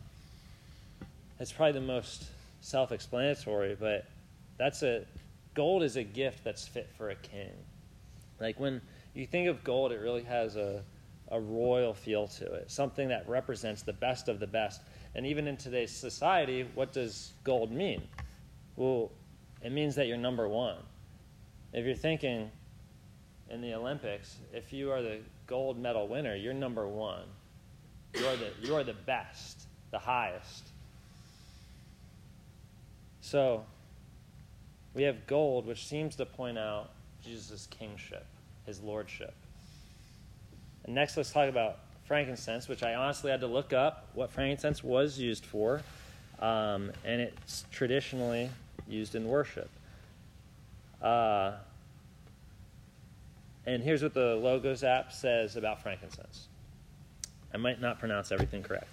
it's 1.38 1.52
probably 1.52 1.72
the 1.72 1.86
most 1.86 2.24
self-explanatory, 2.62 3.76
but 3.78 4.06
that's 4.56 4.82
a 4.82 5.04
gold 5.54 5.82
is 5.82 5.96
a 5.96 6.02
gift 6.02 6.44
that's 6.44 6.66
fit 6.66 6.88
for 6.96 7.10
a 7.10 7.14
king. 7.14 7.52
Like 8.40 8.58
when 8.58 8.80
you 9.14 9.26
think 9.26 9.48
of 9.48 9.62
gold, 9.62 9.92
it 9.92 10.00
really 10.00 10.22
has 10.22 10.56
a, 10.56 10.82
a 11.30 11.38
royal 11.38 11.92
feel 11.92 12.26
to 12.28 12.54
it, 12.54 12.70
something 12.70 13.08
that 13.08 13.28
represents 13.28 13.82
the 13.82 13.92
best 13.92 14.28
of 14.28 14.40
the 14.40 14.46
best. 14.46 14.80
And 15.14 15.26
even 15.26 15.46
in 15.46 15.58
today's 15.58 15.90
society, 15.90 16.66
what 16.74 16.92
does 16.92 17.32
gold 17.44 17.70
mean? 17.70 18.02
Well, 18.76 19.10
it 19.62 19.72
means 19.72 19.94
that 19.96 20.06
you're 20.06 20.16
number 20.16 20.48
one. 20.48 20.76
If 21.74 21.84
you're 21.84 21.94
thinking 21.94 22.50
in 23.50 23.60
the 23.60 23.74
Olympics, 23.74 24.36
if 24.54 24.72
you 24.72 24.90
are 24.90 25.02
the 25.02 25.18
gold 25.46 25.78
medal 25.78 26.08
winner, 26.08 26.34
you're 26.34 26.54
number 26.54 26.88
one. 26.88 27.24
You're 28.14 28.36
the, 28.36 28.50
you're 28.60 28.84
the 28.84 28.94
best, 28.94 29.62
the 29.90 29.98
highest. 29.98 30.64
So, 33.20 33.64
we 34.94 35.04
have 35.04 35.26
gold, 35.26 35.66
which 35.66 35.86
seems 35.86 36.16
to 36.16 36.26
point 36.26 36.58
out 36.58 36.90
Jesus' 37.24 37.68
kingship, 37.70 38.26
his 38.66 38.80
lordship. 38.80 39.34
And 40.84 40.94
next, 40.94 41.16
let's 41.16 41.30
talk 41.30 41.48
about 41.48 41.78
frankincense, 42.06 42.66
which 42.66 42.82
I 42.82 42.94
honestly 42.94 43.30
had 43.30 43.40
to 43.40 43.46
look 43.46 43.72
up 43.72 44.08
what 44.14 44.32
frankincense 44.32 44.82
was 44.82 45.18
used 45.18 45.44
for. 45.44 45.82
Um, 46.40 46.90
and 47.04 47.20
it's 47.20 47.66
traditionally 47.70 48.50
used 48.88 49.14
in 49.14 49.28
worship. 49.28 49.70
Uh, 51.00 51.52
and 53.66 53.82
here's 53.82 54.02
what 54.02 54.14
the 54.14 54.34
Logos 54.36 54.82
app 54.82 55.12
says 55.12 55.56
about 55.56 55.82
frankincense. 55.82 56.48
I 57.52 57.56
might 57.56 57.80
not 57.80 57.98
pronounce 57.98 58.32
everything 58.32 58.62
correct. 58.62 58.88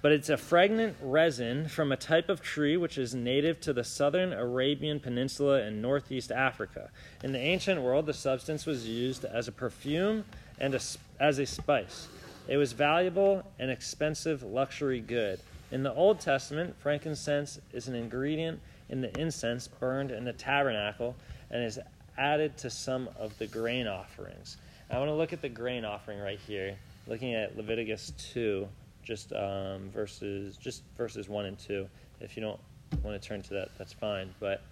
But 0.00 0.12
it's 0.12 0.28
a 0.28 0.36
fragrant 0.36 0.96
resin 1.02 1.68
from 1.68 1.90
a 1.90 1.96
type 1.96 2.28
of 2.28 2.40
tree 2.40 2.76
which 2.76 2.98
is 2.98 3.14
native 3.14 3.60
to 3.62 3.72
the 3.72 3.82
southern 3.82 4.32
Arabian 4.32 5.00
Peninsula 5.00 5.62
and 5.62 5.82
northeast 5.82 6.30
Africa. 6.30 6.90
In 7.24 7.32
the 7.32 7.40
ancient 7.40 7.82
world, 7.82 8.06
the 8.06 8.14
substance 8.14 8.64
was 8.64 8.86
used 8.86 9.24
as 9.24 9.48
a 9.48 9.52
perfume 9.52 10.24
and 10.60 10.74
a, 10.74 10.80
as 11.18 11.38
a 11.40 11.46
spice. 11.46 12.06
It 12.46 12.56
was 12.56 12.72
valuable 12.72 13.44
and 13.58 13.70
expensive 13.70 14.42
luxury 14.42 15.00
good. 15.00 15.40
In 15.72 15.82
the 15.82 15.92
Old 15.92 16.20
Testament, 16.20 16.76
frankincense 16.78 17.60
is 17.72 17.88
an 17.88 17.94
ingredient 17.94 18.60
in 18.88 19.00
the 19.00 19.20
incense 19.20 19.68
burned 19.68 20.10
in 20.10 20.24
the 20.24 20.32
tabernacle 20.32 21.16
and 21.50 21.62
is 21.62 21.78
added 22.16 22.56
to 22.58 22.70
some 22.70 23.08
of 23.18 23.36
the 23.38 23.46
grain 23.46 23.86
offerings. 23.86 24.56
I 24.90 24.98
want 24.98 25.08
to 25.08 25.14
look 25.14 25.32
at 25.32 25.42
the 25.42 25.48
grain 25.48 25.84
offering 25.84 26.18
right 26.20 26.38
here, 26.46 26.76
looking 27.08 27.34
at 27.34 27.56
Leviticus 27.56 28.12
2, 28.32 28.68
just 29.02 29.32
um, 29.32 29.90
verses 29.90 30.56
just 30.56 30.82
verses 30.96 31.28
1 31.28 31.46
and 31.46 31.58
2. 31.58 31.88
If 32.20 32.36
you 32.36 32.42
don't 32.42 32.60
want 33.02 33.20
to 33.20 33.28
turn 33.28 33.42
to 33.42 33.54
that, 33.54 33.70
that's 33.78 33.92
fine. 33.92 34.34
But 34.38 34.62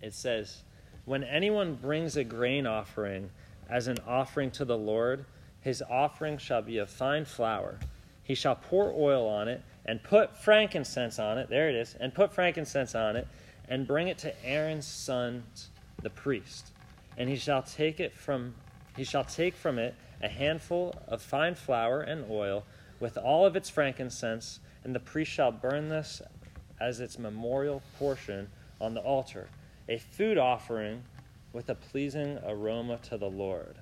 it 0.00 0.14
says, 0.14 0.62
When 1.04 1.24
anyone 1.24 1.74
brings 1.74 2.16
a 2.16 2.24
grain 2.24 2.66
offering 2.66 3.30
as 3.68 3.88
an 3.88 3.98
offering 4.06 4.50
to 4.52 4.64
the 4.64 4.78
Lord, 4.78 5.24
his 5.60 5.82
offering 5.90 6.38
shall 6.38 6.62
be 6.62 6.78
of 6.78 6.88
fine 6.88 7.24
flour. 7.24 7.78
He 8.22 8.34
shall 8.34 8.56
pour 8.56 8.92
oil 8.92 9.28
on 9.28 9.48
it 9.48 9.62
and 9.84 10.02
put 10.02 10.36
frankincense 10.36 11.18
on 11.18 11.38
it. 11.38 11.48
There 11.48 11.68
it 11.68 11.74
is. 11.74 11.96
And 11.98 12.14
put 12.14 12.32
frankincense 12.32 12.94
on 12.94 13.16
it 13.16 13.26
and 13.68 13.86
bring 13.86 14.08
it 14.08 14.18
to 14.18 14.44
Aaron's 14.44 14.86
sons 14.86 15.70
the 16.02 16.10
priest, 16.10 16.72
and 17.16 17.28
he 17.28 17.36
shall 17.36 17.62
take 17.62 18.00
it 18.00 18.12
from 18.12 18.54
he 18.96 19.04
shall 19.04 19.24
take 19.24 19.54
from 19.56 19.78
it 19.78 19.94
a 20.22 20.28
handful 20.28 20.94
of 21.08 21.20
fine 21.20 21.54
flour 21.54 22.00
and 22.00 22.24
oil 22.30 22.64
with 23.00 23.16
all 23.18 23.44
of 23.44 23.56
its 23.56 23.68
frankincense, 23.68 24.60
and 24.84 24.94
the 24.94 25.00
priest 25.00 25.32
shall 25.32 25.50
burn 25.50 25.88
this 25.88 26.22
as 26.80 27.00
its 27.00 27.18
memorial 27.18 27.82
portion 27.98 28.48
on 28.80 28.94
the 28.94 29.00
altar, 29.00 29.48
a 29.88 29.98
food 29.98 30.38
offering 30.38 31.02
with 31.52 31.68
a 31.68 31.74
pleasing 31.74 32.38
aroma 32.46 32.98
to 32.98 33.16
the 33.16 33.28
Lord. 33.28 33.76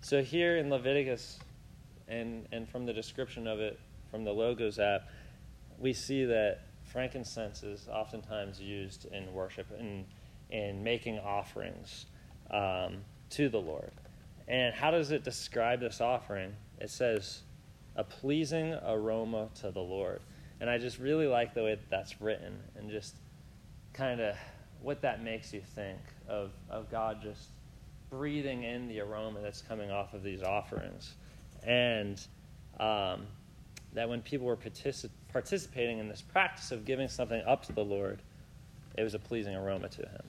So 0.00 0.22
here 0.22 0.58
in 0.58 0.68
Leviticus 0.70 1.38
and 2.08 2.46
and 2.52 2.68
from 2.68 2.84
the 2.84 2.92
description 2.92 3.46
of 3.46 3.58
it 3.58 3.78
from 4.10 4.22
the 4.22 4.32
logos 4.32 4.78
app, 4.78 5.08
we 5.78 5.92
see 5.92 6.24
that 6.26 6.60
frankincense 6.84 7.62
is 7.62 7.88
oftentimes 7.88 8.60
used 8.60 9.06
in 9.06 9.32
worship 9.32 9.66
and 9.78 10.04
in 10.50 10.82
making 10.82 11.18
offerings 11.18 12.06
um, 12.50 12.98
to 13.30 13.48
the 13.48 13.60
Lord. 13.60 13.90
And 14.46 14.74
how 14.74 14.90
does 14.90 15.10
it 15.10 15.24
describe 15.24 15.80
this 15.80 16.00
offering? 16.00 16.54
It 16.80 16.90
says, 16.90 17.42
a 17.96 18.04
pleasing 18.04 18.74
aroma 18.86 19.48
to 19.60 19.70
the 19.70 19.80
Lord. 19.80 20.20
And 20.60 20.68
I 20.68 20.78
just 20.78 20.98
really 20.98 21.26
like 21.26 21.54
the 21.54 21.62
way 21.62 21.74
that 21.74 21.90
that's 21.90 22.20
written 22.20 22.58
and 22.76 22.90
just 22.90 23.16
kind 23.92 24.20
of 24.20 24.36
what 24.82 25.00
that 25.02 25.22
makes 25.22 25.52
you 25.52 25.62
think 25.74 25.98
of, 26.28 26.52
of 26.68 26.90
God 26.90 27.22
just 27.22 27.48
breathing 28.10 28.64
in 28.64 28.88
the 28.88 29.00
aroma 29.00 29.40
that's 29.40 29.62
coming 29.62 29.90
off 29.90 30.14
of 30.14 30.22
these 30.22 30.42
offerings. 30.42 31.14
And 31.64 32.20
um, 32.78 33.26
that 33.94 34.08
when 34.08 34.20
people 34.22 34.46
were 34.46 34.56
particip- 34.56 35.10
participating 35.32 35.98
in 35.98 36.08
this 36.08 36.22
practice 36.22 36.70
of 36.70 36.84
giving 36.84 37.08
something 37.08 37.42
up 37.46 37.64
to 37.66 37.72
the 37.72 37.84
Lord, 37.84 38.20
it 38.96 39.02
was 39.02 39.14
a 39.14 39.18
pleasing 39.18 39.54
aroma 39.54 39.88
to 39.88 40.02
Him. 40.02 40.22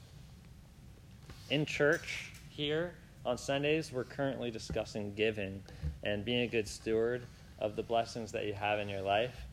In 1.49 1.65
church 1.65 2.31
here 2.49 2.93
on 3.25 3.37
Sundays, 3.37 3.91
we're 3.91 4.03
currently 4.03 4.51
discussing 4.51 5.13
giving 5.13 5.61
and 6.03 6.25
being 6.25 6.41
a 6.41 6.47
good 6.47 6.67
steward 6.67 7.23
of 7.59 7.75
the 7.75 7.83
blessings 7.83 8.31
that 8.31 8.45
you 8.45 8.53
have 8.53 8.79
in 8.79 8.89
your 8.89 9.01
life. 9.01 9.45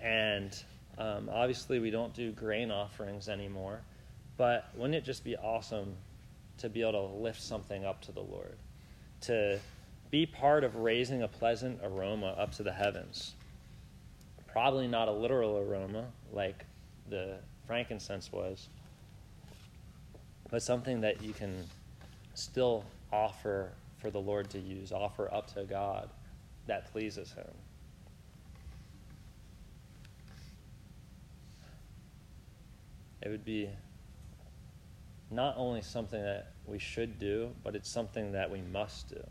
And 0.00 0.56
um, 0.98 1.28
obviously, 1.32 1.78
we 1.78 1.90
don't 1.90 2.14
do 2.14 2.32
grain 2.32 2.70
offerings 2.70 3.28
anymore, 3.28 3.80
but 4.36 4.70
wouldn't 4.74 4.94
it 4.94 5.04
just 5.04 5.24
be 5.24 5.36
awesome 5.36 5.94
to 6.58 6.68
be 6.68 6.82
able 6.82 7.08
to 7.08 7.14
lift 7.14 7.42
something 7.42 7.84
up 7.84 8.00
to 8.02 8.12
the 8.12 8.22
Lord? 8.22 8.56
To 9.22 9.58
be 10.10 10.26
part 10.26 10.64
of 10.64 10.76
raising 10.76 11.22
a 11.22 11.28
pleasant 11.28 11.80
aroma 11.82 12.28
up 12.38 12.52
to 12.52 12.62
the 12.62 12.72
heavens 12.72 13.34
probably 14.56 14.88
not 14.88 15.06
a 15.06 15.12
literal 15.12 15.58
aroma 15.58 16.06
like 16.32 16.64
the 17.10 17.36
frankincense 17.66 18.32
was, 18.32 18.70
but 20.50 20.62
something 20.62 21.00
that 21.00 21.22
you 21.22 21.32
can 21.32 21.64
still 22.34 22.84
offer 23.12 23.70
for 23.98 24.10
the 24.10 24.20
Lord 24.20 24.50
to 24.50 24.58
use, 24.58 24.92
offer 24.92 25.32
up 25.32 25.52
to 25.54 25.64
God 25.64 26.08
that 26.66 26.90
pleases 26.92 27.32
Him. 27.32 27.46
It 33.22 33.28
would 33.28 33.44
be 33.44 33.68
not 35.30 35.54
only 35.56 35.82
something 35.82 36.22
that 36.22 36.52
we 36.66 36.78
should 36.78 37.18
do, 37.18 37.50
but 37.64 37.74
it's 37.74 37.90
something 37.90 38.32
that 38.32 38.50
we 38.50 38.60
must 38.72 39.08
do. 39.08 39.22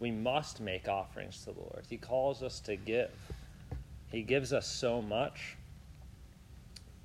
We 0.00 0.10
must 0.10 0.60
make 0.60 0.88
offerings 0.88 1.38
to 1.44 1.52
the 1.52 1.60
Lord. 1.60 1.84
He 1.88 1.96
calls 1.96 2.42
us 2.42 2.60
to 2.60 2.76
give. 2.76 3.10
He 4.10 4.22
gives 4.22 4.52
us 4.52 4.66
so 4.66 5.00
much, 5.00 5.56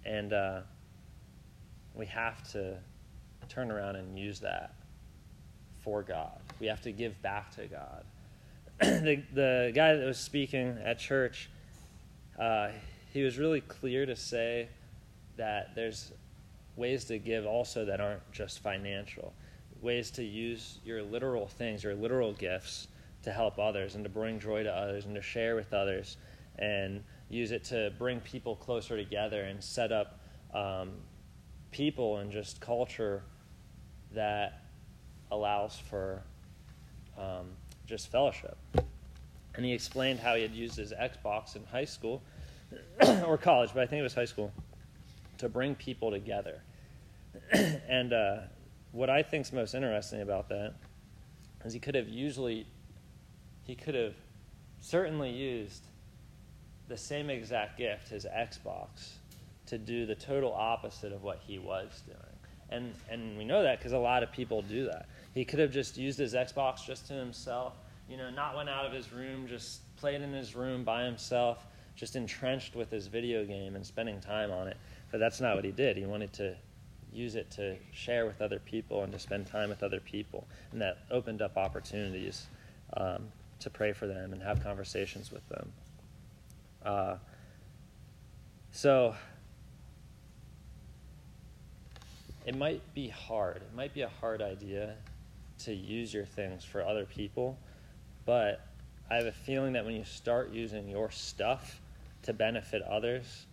and 0.04 0.34
uh, 0.34 0.62
we 1.94 2.06
have 2.08 2.50
to 2.52 2.78
turn 3.48 3.72
around 3.72 3.96
and 3.96 4.18
use 4.18 4.40
that 4.40 4.74
for 5.80 6.04
God. 6.04 6.40
We 6.60 6.68
have 6.68 6.82
to 6.82 6.92
give 6.92 7.22
back 7.22 7.54
to 7.56 7.68
God. 7.68 8.06
the, 8.80 9.24
the 9.34 9.72
guy 9.74 9.96
that 9.96 10.06
was 10.06 10.18
speaking 10.18 10.78
at 10.84 11.00
church, 11.00 11.50
uh, 12.40 12.70
he 13.14 13.24
was 13.24 13.38
really 13.38 13.62
clear 13.62 14.06
to 14.06 14.16
say 14.16 14.70
that 15.38 15.76
there's 15.76 16.12
ways 16.76 17.06
to 17.06 17.18
give 17.20 17.46
also 17.46 17.86
that 17.86 18.00
aren't 18.00 18.32
just 18.32 18.60
financial, 18.60 19.34
ways 19.82 20.12
to 20.12 20.24
use 20.24 20.80
your 20.86 21.04
literal 21.04 21.48
things, 21.48 21.84
your 21.84 21.96
literal 21.96 22.34
gifts 22.34 22.88
to 23.24 23.32
help 23.32 23.60
others 23.60 23.96
and 23.96 24.04
to 24.04 24.10
bring 24.10 24.40
joy 24.40 24.64
to 24.64 24.72
others 24.72 25.06
and 25.06 25.16
to 25.16 25.22
share 25.22 25.56
with 25.56 25.74
others 25.74 26.18
and 26.58 27.04
use 27.30 27.52
it 27.52 27.64
to 27.64 27.92
bring 27.98 28.20
people 28.22 28.56
closer 28.56 28.98
together 28.98 29.44
and 29.44 29.64
set 29.64 29.92
up 29.92 30.20
um, 30.54 30.92
people 31.72 32.18
and 32.18 32.32
just 32.32 32.60
culture 32.60 33.24
that 34.14 34.62
allows 35.32 35.78
for 35.78 36.22
um, 37.18 37.48
just 37.86 38.12
fellowship. 38.12 38.58
And 39.56 39.66
he 39.66 39.74
explained 39.74 40.20
how 40.20 40.36
he 40.36 40.42
had 40.42 40.54
used 40.54 40.78
his 40.78 40.94
Xbox 40.94 41.56
in 41.56 41.66
high 41.66 41.86
school 41.86 42.22
or 43.26 43.38
college, 43.38 43.72
but 43.74 43.84
I 43.84 43.86
think 43.86 44.00
it 44.00 44.04
was 44.04 44.14
high 44.14 44.26
school, 44.26 44.52
to 45.38 45.50
bring 45.50 45.76
people 45.76 46.12
together. 46.12 46.62
and 47.52 48.14
uh, 48.14 48.38
what 48.92 49.10
I 49.10 49.24
think 49.24 49.46
is 49.46 49.54
most 49.54 49.74
interesting 49.74 50.22
about 50.22 50.50
that 50.50 50.74
is 51.66 51.74
he 51.74 51.80
could 51.80 51.96
have 51.96 52.08
usually, 52.08 52.66
he 53.64 53.76
could 53.76 53.96
have 53.96 54.16
certainly 54.80 55.32
used 55.32 55.86
the 56.88 56.98
same 56.98 57.30
exact 57.30 57.78
gift, 57.78 58.10
his 58.10 58.26
Xbox, 58.26 59.14
to 59.68 59.78
do 59.78 60.06
the 60.06 60.16
total 60.16 60.54
opposite 60.54 61.14
of 61.14 61.24
what 61.24 61.40
he 61.46 61.60
was 61.60 62.02
doing. 62.06 62.31
And, 62.72 62.94
and 63.10 63.38
we 63.38 63.44
know 63.44 63.64
that 63.64 63.80
because 63.80 63.92
a 63.92 63.98
lot 63.98 64.24
of 64.24 64.32
people 64.32 64.62
do 64.62 64.86
that. 64.86 65.08
He 65.34 65.46
could 65.46 65.60
have 65.60 65.72
just 65.72 65.98
used 65.98 66.20
his 66.20 66.34
Xbox 66.34 66.86
just 66.86 67.08
to 67.08 67.14
himself, 67.14 67.74
you 68.10 68.18
know, 68.18 68.30
not 68.30 68.56
went 68.56 68.70
out 68.70 68.86
of 68.86 68.94
his 68.94 69.12
room, 69.12 69.48
just 69.48 69.82
played 69.98 70.22
in 70.22 70.34
his 70.34 70.56
room 70.56 70.84
by 70.84 71.04
himself, 71.04 71.66
just 71.96 72.16
entrenched 72.16 72.76
with 72.76 72.90
his 72.90 73.08
video 73.08 73.46
game 73.46 73.76
and 73.76 73.86
spending 73.86 74.20
time 74.20 74.52
on 74.52 74.68
it. 74.68 74.78
But 75.12 75.20
that's 75.20 75.42
not 75.42 75.56
what 75.56 75.66
he 75.66 75.72
did. 75.72 75.98
He 75.98 76.06
wanted 76.06 76.34
to 76.34 76.56
use 77.14 77.36
it 77.36 77.52
to 77.52 77.76
share 77.92 78.26
with 78.26 78.42
other 78.42 78.60
people 78.60 79.04
and 79.04 79.12
to 79.12 79.20
spend 79.20 79.48
time 79.48 79.70
with 79.70 79.84
other 79.84 80.00
people. 80.00 80.48
And 80.72 80.82
that 80.82 81.00
opened 81.12 81.42
up 81.42 81.58
opportunities 81.58 82.48
um, 82.96 83.28
to 83.60 83.70
pray 83.70 83.94
for 83.94 84.08
them 84.08 84.34
and 84.34 84.42
have 84.42 84.64
conversations 84.64 85.32
with 85.32 85.48
them. 85.50 85.72
Uh, 86.86 87.16
so 88.72 89.16
it 92.52 92.58
might 92.58 92.82
be 92.94 93.08
hard. 93.08 93.62
It 93.62 93.74
might 93.74 93.94
be 93.94 94.02
a 94.02 94.10
hard 94.20 94.42
idea 94.42 94.96
to 95.60 95.74
use 95.74 96.14
your 96.14 96.26
things 96.26 96.66
for 96.66 96.84
other 96.84 97.06
people, 97.06 97.58
but 98.26 98.68
I 99.10 99.16
have 99.16 99.26
a 99.26 99.32
feeling 99.32 99.72
that 99.72 99.86
when 99.86 99.96
you 99.96 100.04
start 100.04 100.52
using 100.52 100.90
your 100.90 101.10
stuff 101.12 101.80
to 102.24 102.34
benefit 102.34 102.82
others, 102.82 103.46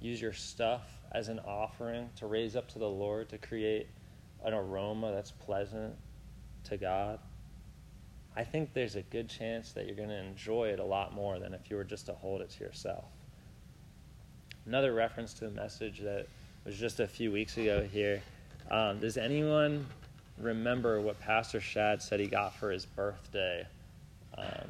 use 0.00 0.20
your 0.20 0.32
stuff 0.32 0.82
as 1.12 1.28
an 1.28 1.38
offering 1.46 2.10
to 2.16 2.26
raise 2.26 2.56
up 2.56 2.66
to 2.70 2.80
the 2.80 2.88
Lord 2.88 3.28
to 3.28 3.38
create 3.38 3.86
an 4.44 4.52
aroma 4.52 5.12
that's 5.12 5.30
pleasant 5.30 5.94
to 6.64 6.76
God 6.76 7.20
I 8.36 8.42
think 8.42 8.72
there's 8.72 8.96
a 8.96 9.02
good 9.02 9.28
chance 9.28 9.70
that 9.74 9.86
you're 9.86 9.94
going 9.94 10.08
to 10.08 10.18
enjoy 10.18 10.70
it 10.70 10.80
a 10.80 10.84
lot 10.84 11.14
more 11.14 11.38
than 11.38 11.54
if 11.54 11.70
you 11.70 11.76
were 11.76 11.84
just 11.84 12.06
to 12.06 12.14
hold 12.14 12.40
it 12.40 12.50
to 12.50 12.64
yourself. 12.64 13.04
another 14.66 14.92
reference 14.92 15.34
to 15.34 15.46
a 15.46 15.50
message 15.50 16.00
that 16.00 16.26
was 16.64 16.78
just 16.78 17.00
a 17.00 17.06
few 17.06 17.30
weeks 17.30 17.56
ago 17.56 17.86
here. 17.90 18.22
Um, 18.70 18.98
does 18.98 19.16
anyone 19.16 19.86
remember 20.38 21.00
what 21.00 21.20
Pastor 21.20 21.60
Shad 21.60 22.02
said 22.02 22.20
he 22.20 22.26
got 22.26 22.54
for 22.56 22.70
his 22.70 22.86
birthday 22.86 23.66
um, 24.38 24.68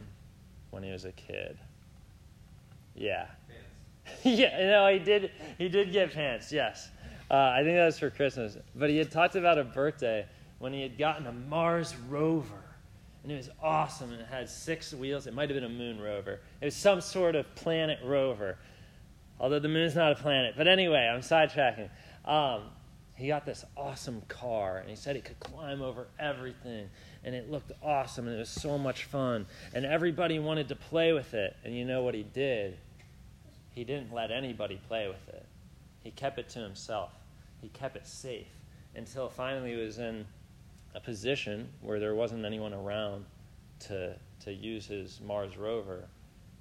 when 0.71 0.83
he 0.83 0.91
was 0.91 1.05
a 1.05 1.13
kid? 1.13 1.57
Yeah. 2.95 3.27
yeah, 4.23 4.67
no, 4.67 4.93
he 4.93 4.99
did. 4.99 5.31
He 5.59 5.69
did 5.69 5.93
get 5.93 6.13
pants. 6.13 6.53
Yes, 6.53 6.91
uh, 7.31 7.35
I 7.35 7.63
think 7.63 7.77
that 7.77 7.87
was 7.87 7.99
for 7.99 8.11
Christmas. 8.11 8.57
But 8.75 8.91
he 8.91 8.99
had 8.99 9.11
talked 9.11 9.37
about 9.37 9.59
a 9.59 9.65
birthday 9.65 10.27
when 10.59 10.73
he 10.73 10.83
had 10.83 10.99
gotten 10.99 11.27
a 11.27 11.33
Mars 11.33 11.95
rover, 12.09 12.63
and 13.23 13.33
it 13.33 13.37
was 13.37 13.51
awesome. 13.63 14.13
And 14.13 14.21
it 14.21 14.27
had 14.27 14.49
six 14.49 14.93
wheels. 14.93 15.27
It 15.27 15.35
might 15.35 15.49
have 15.49 15.57
been 15.57 15.65
a 15.65 15.75
moon 15.75 16.01
rover. 16.01 16.41
It 16.61 16.67
was 16.67 16.77
some 16.77 17.01
sort 17.01 17.35
of 17.35 17.53
planet 17.55 17.99
rover, 18.05 18.59
although 19.39 19.59
the 19.59 19.69
moon's 19.69 19.95
not 19.95 20.13
a 20.13 20.15
planet. 20.15 20.55
But 20.57 20.69
anyway, 20.69 21.11
I'm 21.13 21.21
sidetracking. 21.21 21.91
Um, 22.25 22.63
he 23.17 23.29
got 23.29 23.47
this 23.47 23.65
awesome 23.77 24.23
car, 24.29 24.79
and 24.79 24.91
he 24.91 24.97
said 24.97 25.17
it 25.17 25.25
could 25.25 25.39
climb 25.39 25.83
over 25.83 26.09
everything, 26.19 26.89
and 27.23 27.35
it 27.35 27.51
looked 27.51 27.71
awesome, 27.83 28.27
and 28.27 28.37
it 28.37 28.41
was 28.41 28.49
so 28.49 28.77
much 28.77 29.05
fun, 29.05 29.47
and 29.73 29.85
everybody 29.85 30.39
wanted 30.39 30.69
to 30.69 30.77
play 30.77 31.13
with 31.13 31.33
it. 31.35 31.57
And 31.65 31.77
you 31.77 31.85
know 31.85 32.03
what 32.03 32.15
he 32.15 32.25
did? 32.25 32.77
He 33.71 33.85
didn't 33.85 34.13
let 34.13 34.31
anybody 34.31 34.81
play 34.89 35.09
with 35.09 35.29
it. 35.29 35.47
He 36.03 36.11
kept 36.11 36.39
it 36.39 36.49
to 36.51 36.61
himself. 36.61 37.13
He 37.61 37.69
kept 37.69 37.97
it 37.97 38.07
safe 38.07 38.49
until 38.95 39.29
finally 39.29 39.75
he 39.75 39.77
was 39.77 39.99
in 39.99 40.27
a 40.95 41.01
position 41.01 41.69
where 41.81 41.99
there 41.99 42.15
wasn't 42.15 42.45
anyone 42.45 42.73
around 42.73 43.25
to, 43.81 44.15
to 44.45 44.53
use 44.53 44.87
his 44.87 45.21
Mars 45.25 45.57
rover. 45.57 46.05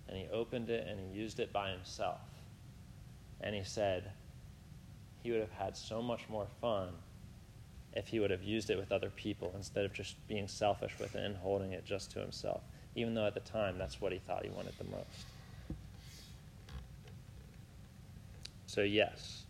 And 0.08 0.18
he 0.18 0.28
opened 0.32 0.70
it 0.70 0.88
and 0.88 1.00
he 1.00 1.20
used 1.20 1.40
it 1.40 1.54
by 1.54 1.72
himself. 1.72 2.20
And 3.44 3.54
he 3.54 3.64
said 3.64 4.10
he 5.22 5.32
would 5.32 5.42
have 5.42 5.52
had 5.52 5.78
so 5.78 6.02
much 6.02 6.22
more 6.30 6.48
fun 6.62 6.90
if 7.94 8.08
he 8.08 8.20
would 8.20 8.32
have 8.32 8.42
used 8.42 8.70
it 8.70 8.78
with 8.78 8.92
other 8.92 9.10
people 9.10 9.54
instead 9.56 9.86
of 9.86 9.94
just 9.94 10.16
being 10.28 10.48
selfish 10.48 10.94
with 11.00 11.16
it 11.16 11.24
and 11.24 11.36
holding 11.38 11.74
it 11.74 11.86
just 11.86 12.10
to 12.12 12.20
himself, 12.20 12.62
even 12.96 13.14
though 13.14 13.28
at 13.28 13.34
the 13.34 13.40
time 13.42 13.78
that's 13.78 14.02
what 14.02 14.12
he 14.12 14.18
thought 14.18 14.44
he 14.44 14.50
wanted 14.50 14.74
the 14.78 14.86
most. 14.86 15.26
So, 18.66 18.82
yes, 18.82 19.44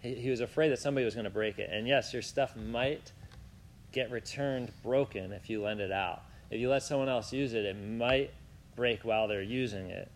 he, 0.00 0.14
he 0.14 0.30
was 0.30 0.40
afraid 0.40 0.70
that 0.70 0.80
somebody 0.80 1.04
was 1.04 1.14
going 1.14 1.24
to 1.24 1.30
break 1.30 1.58
it. 1.58 1.70
And 1.70 1.86
yes, 1.86 2.12
your 2.12 2.22
stuff 2.22 2.56
might 2.56 3.12
get 3.92 4.10
returned 4.10 4.72
broken 4.82 5.32
if 5.32 5.48
you 5.48 5.62
lend 5.62 5.80
it 5.80 5.92
out. 5.92 6.22
If 6.50 6.60
you 6.60 6.68
let 6.68 6.82
someone 6.82 7.08
else 7.08 7.32
use 7.32 7.54
it, 7.54 7.64
it 7.64 7.76
might 7.76 8.32
break 8.74 9.04
while 9.04 9.28
they're 9.28 9.42
using 9.42 9.90
it. 9.90 10.10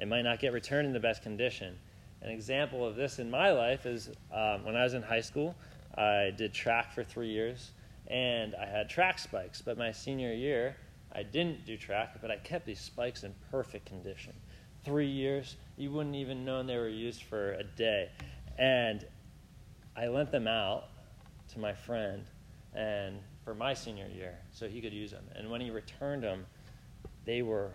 It 0.00 0.08
might 0.08 0.22
not 0.22 0.40
get 0.40 0.52
returned 0.52 0.86
in 0.86 0.92
the 0.92 1.00
best 1.00 1.22
condition. 1.22 1.78
An 2.22 2.30
example 2.30 2.86
of 2.86 2.94
this 2.94 3.18
in 3.18 3.30
my 3.30 3.50
life 3.50 3.84
is 3.84 4.08
um, 4.32 4.64
when 4.64 4.76
I 4.76 4.84
was 4.84 4.94
in 4.94 5.02
high 5.02 5.20
school, 5.20 5.56
I 5.96 6.32
did 6.36 6.54
track 6.54 6.92
for 6.92 7.02
three 7.02 7.28
years 7.28 7.72
and 8.06 8.54
I 8.54 8.66
had 8.66 8.88
track 8.88 9.18
spikes. 9.18 9.60
But 9.60 9.76
my 9.76 9.90
senior 9.90 10.32
year, 10.32 10.76
I 11.12 11.24
didn't 11.24 11.66
do 11.66 11.76
track, 11.76 12.20
but 12.20 12.30
I 12.30 12.36
kept 12.36 12.64
these 12.64 12.80
spikes 12.80 13.24
in 13.24 13.34
perfect 13.50 13.86
condition 13.86 14.32
three 14.84 15.08
years. 15.08 15.56
You 15.76 15.90
wouldn't 15.90 16.14
even 16.14 16.44
known 16.44 16.66
they 16.66 16.76
were 16.76 16.88
used 16.88 17.24
for 17.24 17.52
a 17.54 17.64
day. 17.64 18.10
And 18.56 19.04
I 19.96 20.06
lent 20.06 20.30
them 20.30 20.46
out 20.46 20.84
to 21.52 21.58
my 21.58 21.72
friend 21.72 22.24
and 22.74 23.18
for 23.44 23.54
my 23.54 23.74
senior 23.74 24.06
year 24.06 24.38
so 24.52 24.68
he 24.68 24.80
could 24.80 24.92
use 24.92 25.10
them. 25.10 25.24
And 25.34 25.50
when 25.50 25.60
he 25.60 25.70
returned 25.70 26.22
them, 26.22 26.46
they 27.24 27.42
were 27.42 27.72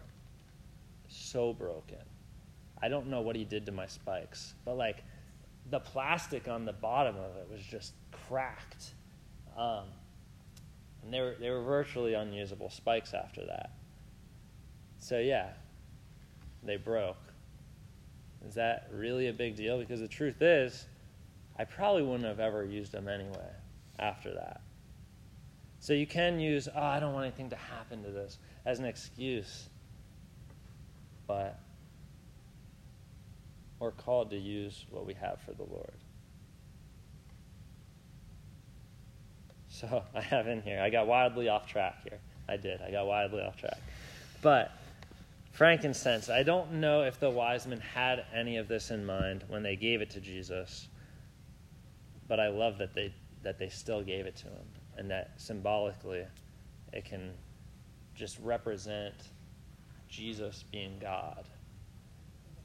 so 1.07 1.53
broken. 1.53 1.99
I 2.81 2.89
don't 2.89 3.07
know 3.07 3.21
what 3.21 3.35
he 3.35 3.43
did 3.43 3.65
to 3.65 3.71
my 3.71 3.87
spikes, 3.87 4.53
but 4.65 4.75
like 4.77 5.03
the 5.69 5.79
plastic 5.79 6.47
on 6.47 6.65
the 6.65 6.73
bottom 6.73 7.15
of 7.15 7.35
it 7.37 7.47
was 7.51 7.61
just 7.61 7.93
cracked. 8.11 8.93
Um, 9.57 9.85
and 11.03 11.13
they 11.13 11.19
were, 11.19 11.35
they 11.39 11.49
were 11.49 11.63
virtually 11.63 12.13
unusable 12.13 12.69
spikes 12.69 13.13
after 13.13 13.45
that. 13.45 13.71
So, 14.99 15.19
yeah, 15.19 15.49
they 16.63 16.77
broke. 16.77 17.17
Is 18.47 18.55
that 18.55 18.89
really 18.93 19.27
a 19.27 19.33
big 19.33 19.55
deal? 19.55 19.79
Because 19.79 19.99
the 19.99 20.07
truth 20.07 20.41
is, 20.41 20.85
I 21.57 21.65
probably 21.65 22.03
wouldn't 22.03 22.25
have 22.25 22.39
ever 22.39 22.63
used 22.63 22.91
them 22.91 23.07
anyway 23.07 23.51
after 23.99 24.33
that. 24.33 24.61
So 25.79 25.93
you 25.93 26.07
can 26.07 26.39
use, 26.39 26.67
oh, 26.73 26.81
I 26.81 26.99
don't 26.99 27.13
want 27.13 27.25
anything 27.25 27.49
to 27.49 27.55
happen 27.55 28.03
to 28.03 28.11
this 28.11 28.37
as 28.65 28.79
an 28.79 28.85
excuse. 28.85 29.69
But 31.27 31.59
we're 33.79 33.91
called 33.91 34.31
to 34.31 34.37
use 34.37 34.85
what 34.89 35.05
we 35.05 35.13
have 35.13 35.39
for 35.41 35.53
the 35.53 35.63
Lord. 35.63 35.93
So 39.69 40.03
I 40.15 40.21
have 40.21 40.47
in 40.47 40.61
here, 40.61 40.81
I 40.81 40.89
got 40.89 41.07
wildly 41.07 41.49
off 41.49 41.67
track 41.67 42.03
here. 42.03 42.19
I 42.49 42.57
did. 42.57 42.81
I 42.81 42.91
got 42.91 43.05
wildly 43.05 43.41
off 43.41 43.57
track. 43.57 43.79
But 44.41 44.71
frankincense. 45.51 46.29
I 46.29 46.43
don't 46.43 46.73
know 46.73 47.01
if 47.01 47.19
the 47.19 47.29
wise 47.29 47.65
men 47.65 47.79
had 47.79 48.25
any 48.33 48.57
of 48.57 48.67
this 48.67 48.91
in 48.91 49.05
mind 49.05 49.43
when 49.47 49.63
they 49.63 49.75
gave 49.75 50.01
it 50.01 50.11
to 50.11 50.21
Jesus, 50.21 50.87
but 52.27 52.39
I 52.39 52.49
love 52.49 52.77
that 52.77 52.93
they 52.93 53.13
that 53.43 53.57
they 53.57 53.69
still 53.69 54.03
gave 54.03 54.25
it 54.25 54.35
to 54.37 54.45
him, 54.45 54.65
and 54.97 55.09
that 55.09 55.31
symbolically, 55.37 56.25
it 56.93 57.05
can 57.05 57.31
just 58.13 58.37
represent 58.39 59.15
Jesus 60.09 60.63
being 60.71 60.97
God 60.99 61.45